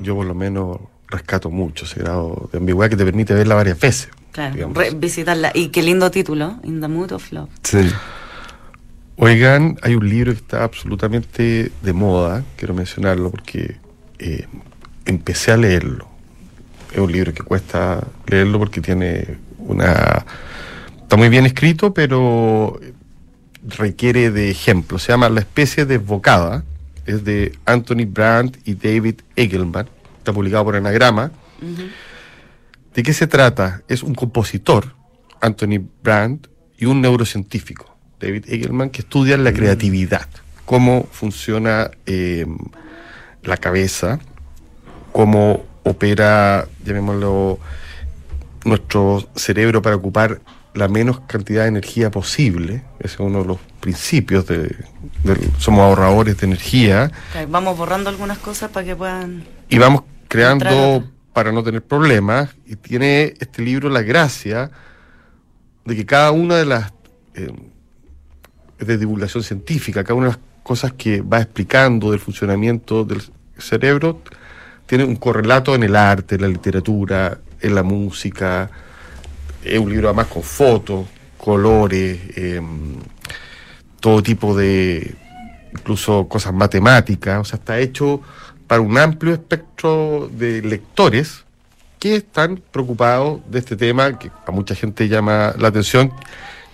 yo 0.00 0.14
por 0.14 0.26
lo 0.26 0.34
menos 0.34 0.78
rescato 1.08 1.50
mucho, 1.50 1.84
ese 1.84 2.00
grado 2.00 2.48
de 2.52 2.58
ambigüedad 2.58 2.90
que 2.90 2.96
te 2.96 3.04
permite 3.04 3.34
verla 3.34 3.54
varias 3.54 3.78
veces. 3.78 4.08
Claro, 4.32 4.72
visitarla. 4.96 5.52
Y 5.54 5.68
qué 5.68 5.82
lindo 5.82 6.10
título, 6.10 6.58
In 6.64 6.80
the 6.80 6.88
Mood 6.88 7.12
of 7.12 7.32
Love. 7.32 7.50
Sí. 7.62 7.90
Oigan, 9.16 9.78
hay 9.82 9.94
un 9.94 10.08
libro 10.08 10.32
que 10.32 10.38
está 10.38 10.64
absolutamente 10.64 11.70
de 11.82 11.92
moda, 11.92 12.42
quiero 12.56 12.72
mencionarlo 12.72 13.30
porque 13.30 13.76
eh, 14.18 14.46
empecé 15.04 15.52
a 15.52 15.58
leerlo. 15.58 16.08
Es 16.90 16.98
un 16.98 17.12
libro 17.12 17.32
que 17.34 17.42
cuesta 17.42 18.06
leerlo 18.26 18.58
porque 18.58 18.80
tiene 18.80 19.36
una... 19.58 20.24
Está 21.02 21.16
muy 21.16 21.28
bien 21.28 21.44
escrito, 21.44 21.92
pero 21.92 22.80
requiere 23.66 24.30
de 24.30 24.50
ejemplos. 24.50 25.02
Se 25.04 25.12
llama 25.12 25.28
La 25.28 25.40
especie 25.40 25.86
desbocada. 25.86 26.64
Es 27.06 27.24
de 27.24 27.58
Anthony 27.66 28.06
Brandt 28.06 28.58
y 28.64 28.74
David 28.74 29.20
Egelman. 29.34 29.88
Está 30.18 30.32
publicado 30.32 30.64
por 30.64 30.76
Anagrama. 30.76 31.32
¿De 32.94 33.02
qué 33.02 33.12
se 33.12 33.26
trata? 33.26 33.82
Es 33.88 34.02
un 34.02 34.14
compositor, 34.14 34.94
Anthony 35.40 35.80
Brandt, 36.02 36.48
y 36.82 36.86
un 36.86 37.00
neurocientífico, 37.00 37.96
David 38.20 38.44
Egelman, 38.48 38.90
que 38.90 39.02
estudian 39.02 39.44
la 39.44 39.52
mm. 39.52 39.54
creatividad, 39.54 40.28
cómo 40.64 41.06
funciona 41.12 41.92
eh, 42.06 42.44
la 43.44 43.56
cabeza, 43.56 44.18
cómo 45.12 45.64
opera, 45.84 46.66
llamémoslo, 46.84 47.60
nuestro 48.64 49.28
cerebro 49.36 49.80
para 49.80 49.96
ocupar 49.96 50.40
la 50.74 50.88
menos 50.88 51.20
cantidad 51.20 51.62
de 51.62 51.68
energía 51.68 52.10
posible. 52.10 52.82
Ese 52.98 53.14
es 53.14 53.20
uno 53.20 53.42
de 53.42 53.48
los 53.48 53.58
principios 53.80 54.46
de, 54.46 54.74
somos 55.58 55.80
ahorradores 55.80 56.38
de 56.38 56.46
energía. 56.46 57.10
Vamos 57.48 57.76
borrando 57.76 58.08
algunas 58.08 58.38
cosas 58.38 58.70
para 58.70 58.86
que 58.86 58.96
puedan. 58.96 59.44
Y 59.68 59.78
vamos 59.78 60.02
creando 60.28 61.04
para 61.32 61.52
no 61.52 61.62
tener 61.62 61.82
problemas. 61.82 62.50
Y 62.66 62.76
tiene 62.76 63.34
este 63.38 63.62
libro 63.62 63.88
la 63.88 64.02
gracia 64.02 64.70
de 65.84 65.96
que 65.96 66.06
cada 66.06 66.30
una 66.30 66.56
de 66.56 66.66
las 66.66 66.92
eh, 67.34 67.52
de 68.78 68.98
divulgación 68.98 69.42
científica, 69.42 70.02
cada 70.02 70.14
una 70.14 70.26
de 70.28 70.32
las 70.32 70.40
cosas 70.62 70.92
que 70.92 71.20
va 71.20 71.40
explicando 71.40 72.10
del 72.10 72.20
funcionamiento 72.20 73.04
del 73.04 73.22
cerebro 73.58 74.22
tiene 74.86 75.04
un 75.04 75.16
correlato 75.16 75.74
en 75.74 75.82
el 75.82 75.96
arte, 75.96 76.34
en 76.36 76.42
la 76.42 76.48
literatura, 76.48 77.38
en 77.60 77.74
la 77.74 77.82
música 77.82 78.70
es 79.64 79.78
un 79.78 79.90
libro 79.90 80.08
además 80.08 80.26
con 80.26 80.42
fotos, 80.42 81.06
colores, 81.38 82.18
em, 82.36 82.96
todo 84.00 84.22
tipo 84.22 84.56
de, 84.56 85.14
incluso 85.72 86.28
cosas 86.28 86.52
matemáticas, 86.52 87.40
o 87.40 87.44
sea, 87.44 87.58
está 87.58 87.78
hecho 87.78 88.20
para 88.66 88.80
un 88.80 88.96
amplio 88.98 89.32
espectro 89.32 90.28
de 90.32 90.62
lectores 90.62 91.44
que 91.98 92.16
están 92.16 92.60
preocupados 92.70 93.40
de 93.48 93.58
este 93.60 93.76
tema, 93.76 94.18
que 94.18 94.30
a 94.46 94.50
mucha 94.50 94.74
gente 94.74 95.08
llama 95.08 95.54
la 95.58 95.68
atención, 95.68 96.12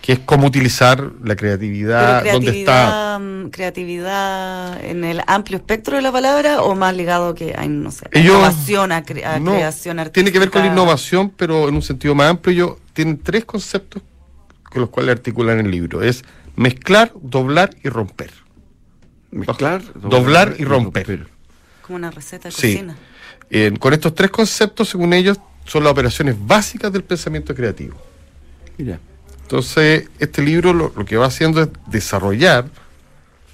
que 0.09 0.14
es 0.14 0.21
cómo 0.21 0.47
utilizar 0.47 1.12
la 1.23 1.37
creatividad, 1.37 2.25
donde 2.33 2.61
está. 2.61 3.18
Mm, 3.21 3.51
¿Creatividad 3.51 4.83
en 4.83 5.05
el 5.05 5.21
amplio 5.27 5.59
espectro 5.59 5.97
de 5.97 6.03
la 6.03 6.11
palabra 6.11 6.62
o 6.62 6.75
más 6.75 6.97
ligado 6.97 7.35
que 7.35 7.55
hay, 7.55 7.68
no 7.68 7.90
sé, 7.90 8.09
innovación 8.14 8.90
a, 8.90 9.05
creación 9.05 9.99
artística? 9.99 10.14
Tiene 10.14 10.33
que 10.33 10.38
ver 10.38 10.51
con 10.51 10.62
la 10.62 10.68
innovación, 10.68 11.29
pero 11.29 11.68
en 11.68 11.75
un 11.75 11.83
sentido 11.83 12.14
más 12.14 12.31
amplio. 12.31 12.55
Ellos 12.55 12.79
tienen 12.94 13.18
tres 13.18 13.44
conceptos 13.44 14.03
con 14.62 14.81
los 14.81 14.88
cuales 14.88 15.12
articulan 15.12 15.61
el 15.61 15.71
libro: 15.71 16.03
es 16.03 16.25
mezclar, 16.57 17.12
doblar 17.21 17.77
y 17.85 17.90
romper. 17.90 18.31
Mezclar, 19.31 19.83
doblar, 19.92 20.55
y 20.59 20.64
romper. 20.64 21.27
Como 21.83 21.97
una 21.97 22.11
receta 22.11 22.49
de 22.49 22.55
cocina. 22.55 22.97
con 23.79 23.92
estos 23.92 24.14
tres 24.14 24.31
conceptos, 24.31 24.88
según 24.88 25.12
ellos, 25.12 25.38
son 25.66 25.85
las 25.85 25.92
operaciones 25.92 26.35
básicas 26.38 26.90
del 26.90 27.05
pensamiento 27.05 27.55
creativo. 27.55 27.99
Mira. 28.79 28.99
Entonces, 29.49 30.11
este 30.19 30.43
libro 30.43 30.75
lo, 30.75 30.93
que 31.07 31.17
va 31.17 31.25
haciendo 31.25 31.63
es 31.63 31.71
desarrollar 31.87 32.67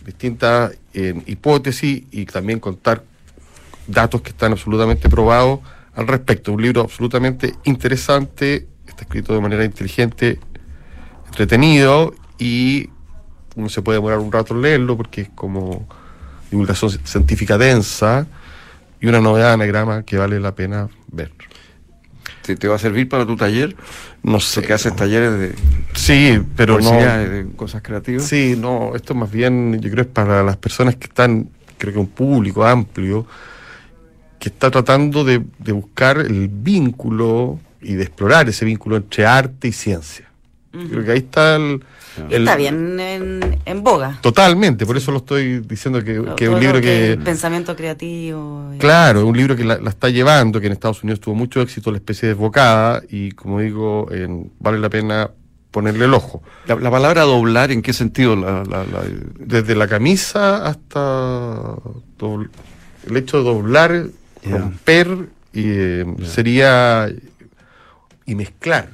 distintas 0.04 0.72
hipótesis 0.92 2.02
y 2.10 2.26
también 2.26 2.58
contar 2.58 3.04
datos 3.86 4.20
que 4.20 4.30
están 4.30 4.50
absolutamente 4.50 5.08
probados 5.08 5.60
al 5.94 6.08
respecto. 6.08 6.52
Un 6.52 6.62
libro 6.62 6.80
absolutamente 6.80 7.54
interesante, 7.62 8.66
está 8.88 9.02
escrito 9.02 9.34
de 9.34 9.40
manera 9.40 9.64
inteligente, 9.64 10.40
entretenido 11.28 12.12
y 12.40 12.90
uno 13.54 13.68
se 13.68 13.80
puede 13.80 13.98
demorar 13.98 14.18
un 14.18 14.32
rato 14.32 14.52
en 14.52 14.62
leerlo 14.62 14.96
porque 14.96 15.20
es 15.20 15.28
como 15.28 15.86
divulgación 16.50 16.90
científica 17.04 17.56
densa 17.56 18.26
y 19.00 19.06
una 19.06 19.20
novedad 19.20 19.50
de 19.50 19.54
anagrama 19.54 20.02
que 20.02 20.18
vale 20.18 20.40
la 20.40 20.56
pena 20.56 20.88
ver. 21.12 21.30
¿Te, 22.44 22.56
te 22.56 22.68
va 22.68 22.76
a 22.76 22.78
servir 22.78 23.08
para 23.08 23.24
tu 23.24 23.36
taller? 23.36 23.74
No 24.22 24.38
sé. 24.38 24.60
Porque 24.60 24.74
haces 24.74 24.94
talleres 24.94 25.38
de 25.38 25.54
Sí, 25.94 26.40
pero 26.56 26.78
no. 26.78 26.90
de 26.92 27.46
cosas 27.56 27.80
creativas. 27.82 28.24
Sí, 28.24 28.54
no, 28.58 28.94
esto 28.94 29.14
más 29.14 29.30
bien 29.30 29.80
yo 29.80 29.90
creo 29.90 30.02
es 30.02 30.10
para 30.10 30.42
las 30.42 30.56
personas 30.58 30.96
que 30.96 31.06
están, 31.06 31.48
creo 31.78 31.94
que 31.94 31.98
un 31.98 32.08
público 32.08 32.64
amplio, 32.64 33.26
que 34.38 34.50
está 34.50 34.70
tratando 34.70 35.24
de, 35.24 35.42
de 35.58 35.72
buscar 35.72 36.18
el 36.18 36.48
vínculo 36.48 37.58
y 37.80 37.94
de 37.94 38.02
explorar 38.02 38.48
ese 38.48 38.64
vínculo 38.64 38.96
entre 38.96 39.24
arte 39.24 39.68
y 39.68 39.72
ciencia. 39.72 40.23
Creo 40.90 41.04
que 41.04 41.12
ahí 41.12 41.18
está 41.18 41.56
el... 41.56 41.80
el- 42.30 42.42
Está 42.42 42.56
bien 42.56 42.98
en, 43.00 43.58
en 43.64 43.82
boga. 43.82 44.18
Totalmente, 44.20 44.86
por 44.86 44.96
eso 44.96 45.10
lo 45.12 45.18
estoy 45.18 45.60
diciendo 45.60 46.02
que, 46.02 46.22
que 46.36 46.44
es 46.44 46.50
un 46.50 46.60
libro 46.60 46.80
que... 46.80 47.18
Pensamiento 47.24 47.74
creativo. 47.76 48.72
y- 48.74 48.78
Claro, 48.78 49.20
es 49.20 49.24
un 49.24 49.36
libro 49.36 49.54
que 49.56 49.64
la, 49.64 49.78
la 49.78 49.90
está 49.90 50.08
llevando, 50.10 50.60
que 50.60 50.66
en 50.66 50.72
Estados 50.72 51.02
Unidos 51.02 51.20
tuvo 51.20 51.34
mucho 51.34 51.60
éxito, 51.60 51.90
la 51.90 51.98
especie 51.98 52.28
desbocada, 52.28 53.02
y 53.08 53.30
como 53.32 53.60
digo, 53.60 54.08
en- 54.12 54.50
vale 54.60 54.78
la 54.78 54.88
pena 54.90 55.30
ponerle 55.70 56.04
el 56.04 56.14
ojo. 56.14 56.40
La, 56.66 56.76
la 56.76 56.90
palabra 56.90 57.22
doblar, 57.22 57.72
¿en 57.72 57.82
qué 57.82 57.92
sentido? 57.92 58.36
La, 58.36 58.62
la- 58.64 58.84
la- 58.84 59.02
Desde 59.38 59.74
la 59.74 59.88
camisa 59.88 60.64
hasta 60.66 61.74
el 63.08 63.16
hecho 63.16 63.38
de 63.38 63.44
doblar, 63.44 64.06
romper, 64.44 65.08
y, 65.52 65.62
eh, 65.66 66.06
sería 66.24 67.08
y 68.26 68.34
mezclar. 68.34 68.88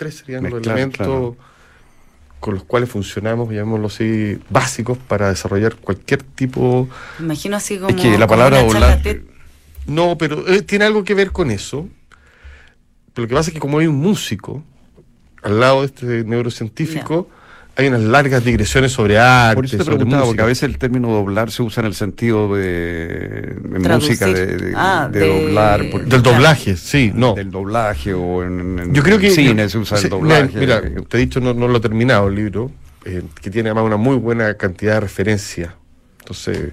Tres 0.00 0.14
serían 0.14 0.44
los 0.44 0.62
elementos 0.62 0.96
claro. 1.06 1.36
con 2.40 2.54
los 2.54 2.64
cuales 2.64 2.88
funcionamos, 2.88 3.50
llamémoslo 3.50 3.88
así, 3.88 4.40
básicos 4.48 4.96
para 4.96 5.28
desarrollar 5.28 5.76
cualquier 5.76 6.22
tipo 6.22 6.88
Me 7.18 7.26
imagino 7.26 7.58
así 7.58 7.78
como. 7.78 7.94
que 7.94 8.16
la 8.16 8.26
palabra 8.26 8.62
TED. 9.02 9.20
No, 9.84 10.16
pero 10.16 10.48
eh, 10.48 10.62
tiene 10.62 10.86
algo 10.86 11.04
que 11.04 11.12
ver 11.12 11.32
con 11.32 11.50
eso. 11.50 11.86
Pero 13.12 13.24
lo 13.24 13.28
que 13.28 13.34
pasa 13.34 13.50
es 13.50 13.54
que 13.54 13.60
como 13.60 13.78
hay 13.78 13.88
un 13.88 13.96
músico 13.96 14.64
al 15.42 15.60
lado 15.60 15.80
de 15.80 15.88
este 15.88 16.24
neurocientífico, 16.24 17.28
hay 17.80 17.88
unas 17.88 18.02
largas 18.02 18.44
digresiones 18.44 18.92
sobre 18.92 19.18
arte, 19.18 19.56
Por 19.56 19.64
eso 19.64 19.78
te 19.78 19.84
preguntaba, 19.84 20.24
porque 20.24 20.42
a 20.42 20.46
veces 20.46 20.64
el 20.64 20.78
término 20.78 21.08
doblar 21.08 21.50
se 21.50 21.62
usa 21.62 21.80
en 21.80 21.86
el 21.86 21.94
sentido 21.94 22.54
de, 22.54 23.56
en 23.74 23.82
Traducir. 23.82 24.10
música, 24.10 24.26
de, 24.26 24.46
de- 24.56 24.72
Ah, 24.76 25.08
de 25.10 25.18
de- 25.20 25.26
doblar. 25.46 25.82
Del 26.06 26.22
doblaje, 26.22 26.76
sí, 26.76 27.10
no. 27.14 27.34
Del 27.34 27.50
doblaje 27.50 28.14
o 28.14 28.42
en, 28.44 28.78
en- 28.78 28.94
Yo 28.94 29.02
creo 29.02 29.18
que. 29.18 29.28
en 29.28 29.34
cine 29.34 29.62
yo- 29.64 29.68
se 29.68 29.78
usa 29.78 29.96
sí, 29.98 30.04
el 30.04 30.10
doblaje. 30.10 30.58
Mira, 30.58 30.80
mira, 30.82 31.02
te 31.08 31.16
he 31.16 31.20
dicho, 31.20 31.40
no, 31.40 31.54
no 31.54 31.66
lo 31.68 31.78
he 31.78 31.80
terminado 31.80 32.28
el 32.28 32.34
libro, 32.34 32.70
eh, 33.04 33.22
que 33.40 33.50
tiene 33.50 33.70
además 33.70 33.84
una 33.86 33.96
muy 33.96 34.16
buena 34.16 34.54
cantidad 34.54 34.94
de 34.94 35.00
referencias. 35.00 35.72
Entonces, 36.20 36.72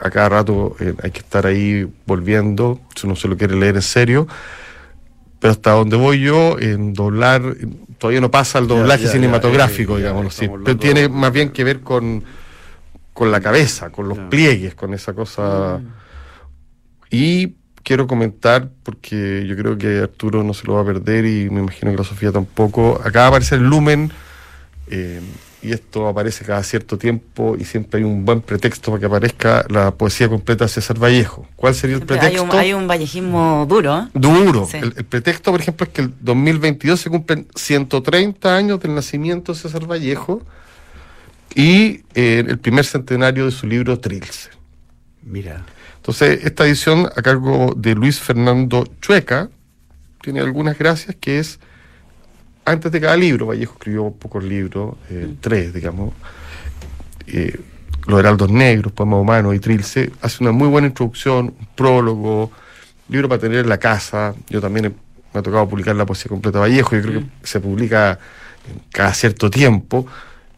a 0.00 0.10
cada 0.10 0.28
rato 0.28 0.74
eh, 0.80 0.94
hay 1.02 1.10
que 1.12 1.20
estar 1.20 1.46
ahí 1.46 1.86
volviendo, 2.06 2.80
si 2.96 3.06
uno 3.06 3.14
se 3.16 3.28
lo 3.28 3.36
quiere 3.36 3.54
leer 3.56 3.76
en 3.76 3.82
serio. 3.82 4.26
Pero 5.38 5.52
hasta 5.52 5.70
donde 5.72 5.96
voy 5.96 6.20
yo, 6.20 6.56
en 6.60 6.92
doblar, 6.92 7.42
todavía 8.02 8.20
no 8.20 8.30
pasa 8.32 8.58
el 8.58 8.66
Ya, 8.66 8.74
doblaje 8.74 9.02
ya, 9.04 9.06
ya, 9.06 9.12
cinematográfico, 9.12 9.94
así. 9.94 10.04
estamos 10.04 10.60
Pero 10.64 10.76
tiene 10.76 11.08
más 11.08 11.32
bien 11.32 11.50
que 11.50 11.62
ver 11.62 11.80
con, 11.80 12.24
con 13.12 13.30
la 13.30 13.40
cabeza, 13.40 13.90
con 13.90 14.08
los 14.08 14.18
pliegues, 14.18 14.74
con 14.74 14.92
esa 14.92 15.12
cosa. 15.14 15.80
Y 17.10 17.54
quiero 17.84 18.08
comentar, 18.08 18.70
porque 18.82 19.46
yo 19.46 19.56
creo 19.56 19.78
que 19.78 20.00
Arturo 20.00 20.42
no 20.42 20.52
se 20.52 20.66
lo 20.66 20.74
va 20.74 20.80
a 20.82 20.84
perder 20.84 21.24
y 21.26 21.48
me 21.48 21.60
imagino 21.60 21.92
que 21.92 21.98
la 21.98 22.04
Sofía 22.04 22.32
tampoco. 22.32 23.00
Acaba 23.04 23.26
de 23.26 23.28
aparecer 23.28 23.60
Lumen, 23.60 24.10
eh, 24.88 25.20
y 25.62 25.72
esto 25.72 26.08
aparece 26.08 26.44
cada 26.44 26.62
cierto 26.64 26.98
tiempo 26.98 27.56
y 27.58 27.64
siempre 27.64 27.98
hay 27.98 28.04
un 28.04 28.24
buen 28.24 28.40
pretexto 28.40 28.90
para 28.90 29.00
que 29.00 29.06
aparezca 29.06 29.64
la 29.68 29.92
poesía 29.92 30.28
completa 30.28 30.64
de 30.64 30.68
César 30.68 30.98
Vallejo. 30.98 31.46
¿Cuál 31.54 31.74
sería 31.74 31.96
el 31.96 32.02
hay, 32.02 32.06
pretexto? 32.06 32.42
un, 32.42 32.50
hay 32.50 32.72
un 32.72 32.88
vallejismo 32.88 33.64
duro. 33.68 33.98
¿eh? 33.98 34.08
Duro. 34.12 34.66
Sí. 34.68 34.78
El, 34.78 34.94
el 34.96 35.04
pretexto, 35.04 35.52
por 35.52 35.60
ejemplo, 35.60 35.86
es 35.86 35.92
que 35.92 36.02
el 36.02 36.12
2022 36.20 37.00
se 37.00 37.10
cumplen 37.10 37.46
130 37.54 38.56
años 38.56 38.80
del 38.80 38.94
nacimiento 38.94 39.52
de 39.52 39.58
César 39.58 39.86
Vallejo 39.86 40.42
y 41.54 42.02
eh, 42.14 42.44
el 42.46 42.58
primer 42.58 42.84
centenario 42.84 43.44
de 43.44 43.50
su 43.50 43.66
libro 43.66 43.98
Trilce. 43.98 44.50
Mira. 45.22 45.64
Entonces, 45.96 46.44
esta 46.44 46.66
edición 46.66 47.06
a 47.06 47.22
cargo 47.22 47.74
de 47.76 47.94
Luis 47.94 48.18
Fernando 48.18 48.84
Chueca 49.00 49.48
tiene 50.20 50.40
algunas 50.40 50.76
gracias 50.76 51.14
que 51.20 51.38
es 51.38 51.60
antes 52.64 52.92
de 52.92 53.00
cada 53.00 53.16
libro, 53.16 53.46
Vallejo 53.46 53.74
escribió 53.74 54.10
pocos 54.10 54.42
libros, 54.44 54.96
eh, 55.10 55.34
tres, 55.40 55.72
digamos, 55.74 56.12
eh, 57.26 57.58
Los 58.06 58.18
Heraldos 58.18 58.50
Negros, 58.50 58.92
Poema 58.92 59.18
Humano 59.18 59.52
y 59.54 59.58
Trilce, 59.60 60.10
hace 60.20 60.42
una 60.42 60.52
muy 60.52 60.68
buena 60.68 60.88
introducción, 60.88 61.54
un 61.58 61.68
prólogo, 61.74 62.50
libro 63.08 63.28
para 63.28 63.40
tener 63.40 63.58
en 63.60 63.68
la 63.68 63.78
casa. 63.78 64.34
Yo 64.48 64.60
también 64.60 64.86
he- 64.86 64.88
me 65.34 65.40
ha 65.40 65.42
tocado 65.42 65.68
publicar 65.68 65.94
la 65.96 66.04
poesía 66.06 66.28
completa 66.28 66.58
de 66.58 66.62
Vallejo, 66.70 66.96
yo 66.96 67.02
creo 67.02 67.20
que 67.20 67.26
se 67.46 67.60
publica 67.60 68.18
cada 68.90 69.12
cierto 69.14 69.50
tiempo. 69.50 70.06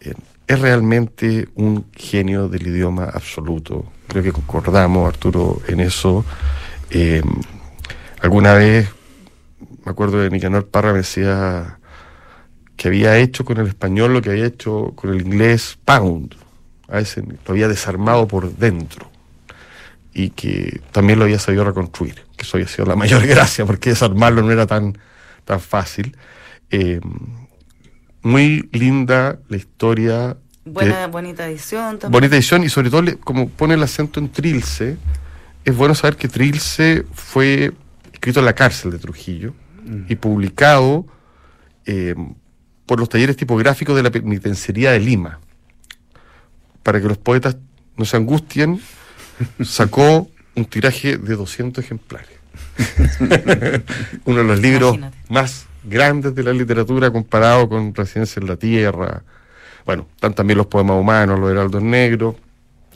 Eh, 0.00 0.14
es 0.46 0.60
realmente 0.60 1.48
un 1.54 1.86
genio 1.94 2.48
del 2.48 2.66
idioma 2.66 3.04
absoluto. 3.04 3.86
Creo 4.08 4.22
que 4.22 4.32
concordamos, 4.32 5.08
Arturo, 5.08 5.62
en 5.68 5.80
eso. 5.80 6.24
Eh, 6.90 7.22
alguna 8.20 8.54
vez, 8.54 8.88
me 9.84 9.90
acuerdo 9.90 10.20
de 10.20 10.30
Nicanor 10.30 10.66
Parra, 10.68 10.92
me 10.92 10.98
decía 10.98 11.78
que 12.76 12.88
había 12.88 13.16
hecho 13.18 13.44
con 13.44 13.58
el 13.58 13.66
español 13.68 14.12
lo 14.14 14.22
que 14.22 14.30
había 14.30 14.46
hecho 14.46 14.92
con 14.96 15.10
el 15.14 15.20
inglés 15.22 15.78
Pound. 15.84 16.34
A 16.88 16.96
veces 16.96 17.24
lo 17.26 17.52
había 17.52 17.68
desarmado 17.68 18.26
por 18.28 18.54
dentro. 18.56 19.10
Y 20.12 20.30
que 20.30 20.80
también 20.92 21.18
lo 21.18 21.24
había 21.24 21.38
sabido 21.38 21.64
reconstruir. 21.64 22.22
Que 22.36 22.42
eso 22.42 22.56
había 22.56 22.68
sido 22.68 22.86
la 22.86 22.96
mayor 23.02 23.26
gracia, 23.26 23.64
porque 23.64 23.90
desarmarlo 23.90 24.42
no 24.42 24.50
era 24.52 24.66
tan, 24.66 24.96
tan 25.44 25.60
fácil. 25.60 26.16
Eh, 26.70 27.00
muy 28.22 28.68
linda 28.72 29.38
la 29.48 29.56
historia. 29.56 30.28
de- 30.64 30.70
Buena, 30.70 31.06
bonita 31.08 31.46
edición 31.48 31.98
también. 31.98 32.12
bonita 32.12 32.36
edición 32.36 32.64
y 32.64 32.68
sobre 32.70 32.90
todo 32.90 33.02
le- 33.02 33.16
como 33.16 33.48
pone 33.48 33.74
el 33.74 33.82
acento 33.82 34.18
en 34.18 34.30
Trilce, 34.30 34.96
es 35.64 35.76
bueno 35.76 35.94
saber 35.94 36.16
que 36.16 36.28
Trilce 36.28 37.04
fue 37.12 37.72
escrito 38.12 38.40
en 38.40 38.46
la 38.46 38.54
cárcel 38.54 38.90
de 38.90 38.98
Trujillo 38.98 39.52
y 40.08 40.14
publicado 40.16 41.06
eh, 41.84 42.14
por 42.86 43.00
los 43.00 43.08
talleres 43.08 43.36
tipográficos 43.36 43.96
de 43.96 44.02
la 44.02 44.10
penitenciaría 44.10 44.92
de 44.92 45.00
Lima. 45.00 45.40
Para 46.82 47.00
que 47.00 47.08
los 47.08 47.18
poetas 47.18 47.56
no 47.96 48.04
se 48.04 48.16
angustien, 48.16 48.80
sacó 49.62 50.28
un 50.54 50.64
tiraje 50.66 51.16
de 51.16 51.36
200 51.36 51.82
ejemplares. 51.82 52.28
Uno 54.24 54.38
de 54.38 54.44
los 54.44 54.60
libros 54.60 54.96
Imagínate. 54.96 55.16
más 55.28 55.66
grandes 55.84 56.34
de 56.34 56.42
la 56.42 56.52
literatura 56.52 57.10
comparado 57.10 57.68
con 57.68 57.94
Residencia 57.94 58.40
en 58.40 58.48
la 58.48 58.56
Tierra. 58.56 59.22
Bueno, 59.84 60.06
están 60.14 60.34
también 60.34 60.58
los 60.58 60.66
poemas 60.66 60.98
humanos, 60.98 61.38
los 61.38 61.50
heraldos 61.50 61.82
negros. 61.82 62.36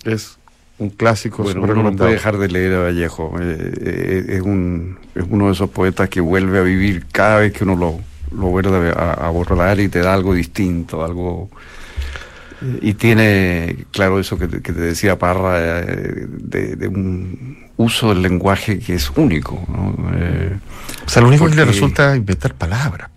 Es 0.04 0.38
un 0.78 0.90
clásico 0.90 1.42
Bueno, 1.42 1.62
uno 1.62 1.90
no 1.90 1.96
puede 1.96 2.12
dejar 2.12 2.38
de 2.38 2.48
leer 2.48 2.74
a 2.74 2.82
Vallejo. 2.84 3.34
Eh, 3.40 3.72
eh, 3.80 4.24
es, 4.28 4.40
un, 4.40 4.98
es 5.14 5.24
uno 5.28 5.46
de 5.46 5.52
esos 5.52 5.70
poetas 5.70 6.08
que 6.08 6.20
vuelve 6.20 6.58
a 6.58 6.62
vivir 6.62 7.06
cada 7.10 7.40
vez 7.40 7.52
que 7.52 7.64
uno 7.64 7.76
lo, 7.76 8.00
lo 8.32 8.48
vuelve 8.48 8.90
a, 8.90 9.12
a 9.12 9.30
borrar 9.30 9.78
y 9.80 9.88
te 9.88 10.00
da 10.00 10.14
algo 10.14 10.34
distinto, 10.34 11.04
algo... 11.04 11.50
Y 12.82 12.94
tiene, 12.94 13.86
claro, 13.92 14.18
eso 14.18 14.36
que 14.36 14.48
te, 14.48 14.60
que 14.60 14.72
te 14.72 14.80
decía 14.80 15.16
Parra, 15.16 15.60
eh, 15.80 16.26
de, 16.28 16.74
de 16.74 16.88
un 16.88 17.68
uso 17.76 18.08
del 18.08 18.22
lenguaje 18.22 18.80
que 18.80 18.94
es 18.94 19.10
único. 19.14 19.64
¿no? 19.68 19.94
Eh, 20.14 20.56
O 21.06 21.08
sea, 21.08 21.22
lo 21.22 21.28
único 21.28 21.48
que 21.48 21.54
le 21.54 21.64
resulta 21.64 22.12
es 22.12 22.18
inventar 22.18 22.54
palabras. 22.54 23.10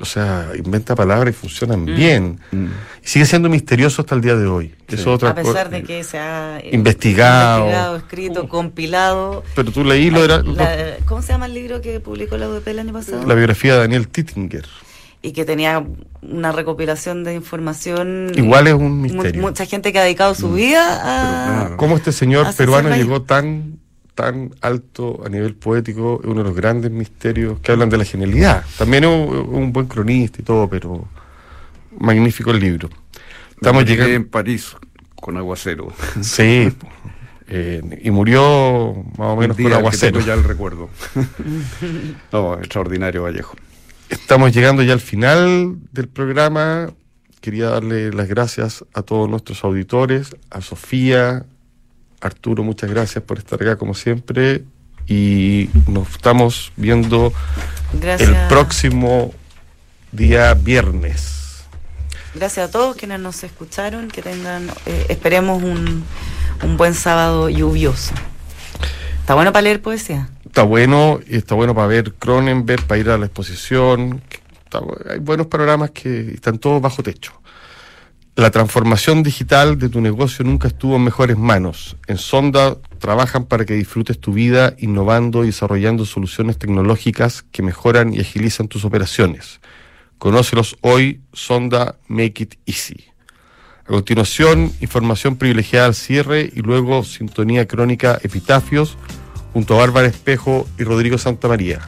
O 0.00 0.04
sea, 0.04 0.48
inventa 0.56 0.94
palabras 0.94 1.34
y 1.34 1.36
funcionan 1.38 1.82
Mm. 1.82 1.84
bien. 1.96 2.40
mm. 2.50 2.66
Y 3.04 3.06
sigue 3.08 3.26
siendo 3.26 3.48
misterioso 3.48 4.02
hasta 4.02 4.14
el 4.14 4.20
día 4.22 4.34
de 4.36 4.46
hoy. 4.46 4.74
Sí. 4.88 4.96
es 4.96 5.06
otra 5.06 5.30
a 5.30 5.34
pesar 5.34 5.70
de 5.70 5.82
que 5.82 6.02
se 6.04 6.18
ha 6.18 6.58
eh, 6.60 6.70
Investigado. 6.72 7.60
investigado, 7.64 7.96
escrito, 7.96 8.48
compilado. 8.48 9.42
Pero 9.54 9.70
tú 9.72 9.84
leí 9.84 10.10
lo 10.10 10.24
era, 10.24 10.42
La- 10.42 10.96
¿Cómo 11.06 11.22
se 11.22 11.28
llama 11.32 11.46
el 11.46 11.54
libro 11.54 11.80
que 11.80 11.98
publicó 12.00 12.36
la 12.36 12.48
UDP 12.48 12.68
el 12.68 12.78
año 12.78 12.92
pasado? 12.92 13.26
la 13.26 13.34
biografía 13.34 13.74
de 13.74 13.78
Daniel 13.80 14.08
Tittinger. 14.08 14.66
y 15.24 15.30
que 15.32 15.44
tenía 15.44 15.84
una 16.22 16.50
recopilación 16.50 17.22
de 17.22 17.34
información. 17.34 18.32
Igual 18.34 18.66
es 18.66 18.74
un 18.74 18.96
Mu- 18.98 19.02
misterio. 19.04 19.40
mucha 19.40 19.66
gente 19.66 19.92
que 19.92 19.98
ha 20.00 20.02
dedicado 20.02 20.34
su 20.34 20.52
vida 20.52 21.00
a. 21.70 21.76
¿Cómo 21.76 21.96
este 21.96 22.10
señor 22.12 22.52
peruano 22.56 22.94
llegó 22.96 23.22
tan, 23.22 23.78
tan 24.14 24.54
alto 24.60 25.22
a 25.24 25.28
nivel 25.28 25.54
poético? 25.54 26.20
Es 26.22 26.28
uno 26.28 26.42
de 26.42 26.44
los 26.44 26.56
grandes 26.56 26.90
misterios 26.90 27.60
que 27.60 27.72
hablan 27.72 27.90
de 27.90 27.98
la 27.98 28.04
genialidad. 28.04 28.64
También 28.78 29.04
es 29.04 29.10
un, 29.10 29.72
buen 29.72 29.86
cronista 29.86 30.40
y 30.40 30.44
todo, 30.44 30.68
pero 30.68 31.06
magnífico 31.98 32.50
el 32.50 32.60
libro. 32.60 32.88
Estamos 33.50 33.84
llegando. 33.84 34.14
en 34.14 34.28
París 34.28 34.76
con 35.14 35.36
aguacero. 35.36 35.92
Sí, 36.20 36.72
Eh, 37.54 37.82
y 38.02 38.10
murió 38.10 39.04
más 39.18 39.28
o 39.28 39.36
menos 39.36 39.58
que 39.58 39.66
aguacero. 39.66 40.20
ya 40.20 40.32
el 40.32 40.42
recuerdo. 40.42 40.88
no, 42.32 42.54
extraordinario 42.54 43.24
Vallejo. 43.24 43.56
Estamos 44.08 44.54
llegando 44.54 44.82
ya 44.82 44.94
al 44.94 45.00
final 45.00 45.76
del 45.92 46.08
programa. 46.08 46.94
Quería 47.42 47.66
darle 47.66 48.10
las 48.10 48.26
gracias 48.26 48.86
a 48.94 49.02
todos 49.02 49.28
nuestros 49.28 49.64
auditores, 49.64 50.34
a 50.48 50.62
Sofía, 50.62 51.44
Arturo, 52.22 52.62
muchas 52.62 52.88
gracias 52.88 53.22
por 53.22 53.38
estar 53.38 53.60
acá 53.60 53.76
como 53.76 53.94
siempre. 53.94 54.64
Y 55.08 55.68
nos 55.88 56.08
estamos 56.10 56.72
viendo 56.76 57.32
Gracias. 57.92 58.30
el 58.30 58.48
próximo 58.48 59.34
día 60.12 60.54
viernes. 60.54 61.64
Gracias 62.34 62.68
a 62.68 62.70
todos 62.70 62.96
quienes 62.96 63.20
nos 63.20 63.42
escucharon, 63.44 64.08
que 64.08 64.22
tengan, 64.22 64.70
eh, 64.86 65.06
esperemos 65.08 65.62
un, 65.62 66.04
un 66.62 66.76
buen 66.76 66.94
sábado 66.94 67.50
lluvioso. 67.50 68.14
¿Está 69.20 69.34
bueno 69.34 69.52
para 69.52 69.62
leer 69.62 69.82
poesía? 69.82 70.30
Está 70.46 70.62
bueno, 70.62 71.20
y 71.26 71.36
está 71.36 71.54
bueno 71.54 71.74
para 71.74 71.88
ver 71.88 72.14
Cronenberg, 72.14 72.84
para 72.86 73.00
ir 73.00 73.10
a 73.10 73.18
la 73.18 73.26
exposición. 73.26 74.22
Está 74.64 74.80
hay 75.10 75.18
buenos 75.18 75.48
panoramas 75.48 75.90
que 75.90 76.32
están 76.34 76.58
todos 76.58 76.80
bajo 76.80 77.02
techo. 77.02 77.41
La 78.34 78.50
transformación 78.50 79.22
digital 79.22 79.78
de 79.78 79.90
tu 79.90 80.00
negocio 80.00 80.42
nunca 80.42 80.68
estuvo 80.68 80.96
en 80.96 81.04
mejores 81.04 81.36
manos. 81.36 81.98
En 82.06 82.16
Sonda 82.16 82.78
trabajan 82.98 83.44
para 83.44 83.66
que 83.66 83.74
disfrutes 83.74 84.18
tu 84.18 84.32
vida 84.32 84.74
innovando 84.78 85.44
y 85.44 85.48
desarrollando 85.48 86.06
soluciones 86.06 86.56
tecnológicas 86.56 87.44
que 87.52 87.62
mejoran 87.62 88.14
y 88.14 88.20
agilizan 88.20 88.68
tus 88.68 88.86
operaciones. 88.86 89.60
Conócelos 90.16 90.78
hoy, 90.80 91.20
Sonda 91.34 91.98
Make 92.08 92.44
It 92.44 92.54
Easy. 92.64 93.04
A 93.84 93.88
continuación, 93.88 94.72
información 94.80 95.36
privilegiada 95.36 95.88
al 95.88 95.94
cierre 95.94 96.50
y 96.54 96.60
luego 96.60 97.04
sintonía 97.04 97.68
crónica 97.68 98.18
Epitafios 98.22 98.96
junto 99.52 99.74
a 99.74 99.78
Bárbara 99.78 100.08
Espejo 100.08 100.66
y 100.78 100.84
Rodrigo 100.84 101.18
Santamaría. 101.18 101.80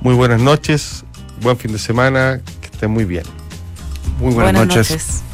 Muy 0.00 0.14
buenas 0.14 0.40
noches, 0.40 1.04
buen 1.42 1.58
fin 1.58 1.72
de 1.72 1.78
semana, 1.78 2.40
que 2.62 2.66
estén 2.68 2.90
muy 2.90 3.04
bien. 3.04 3.24
Muy 4.18 4.32
buenas, 4.32 4.54
noches. 4.54 4.90
noches. 4.90 5.33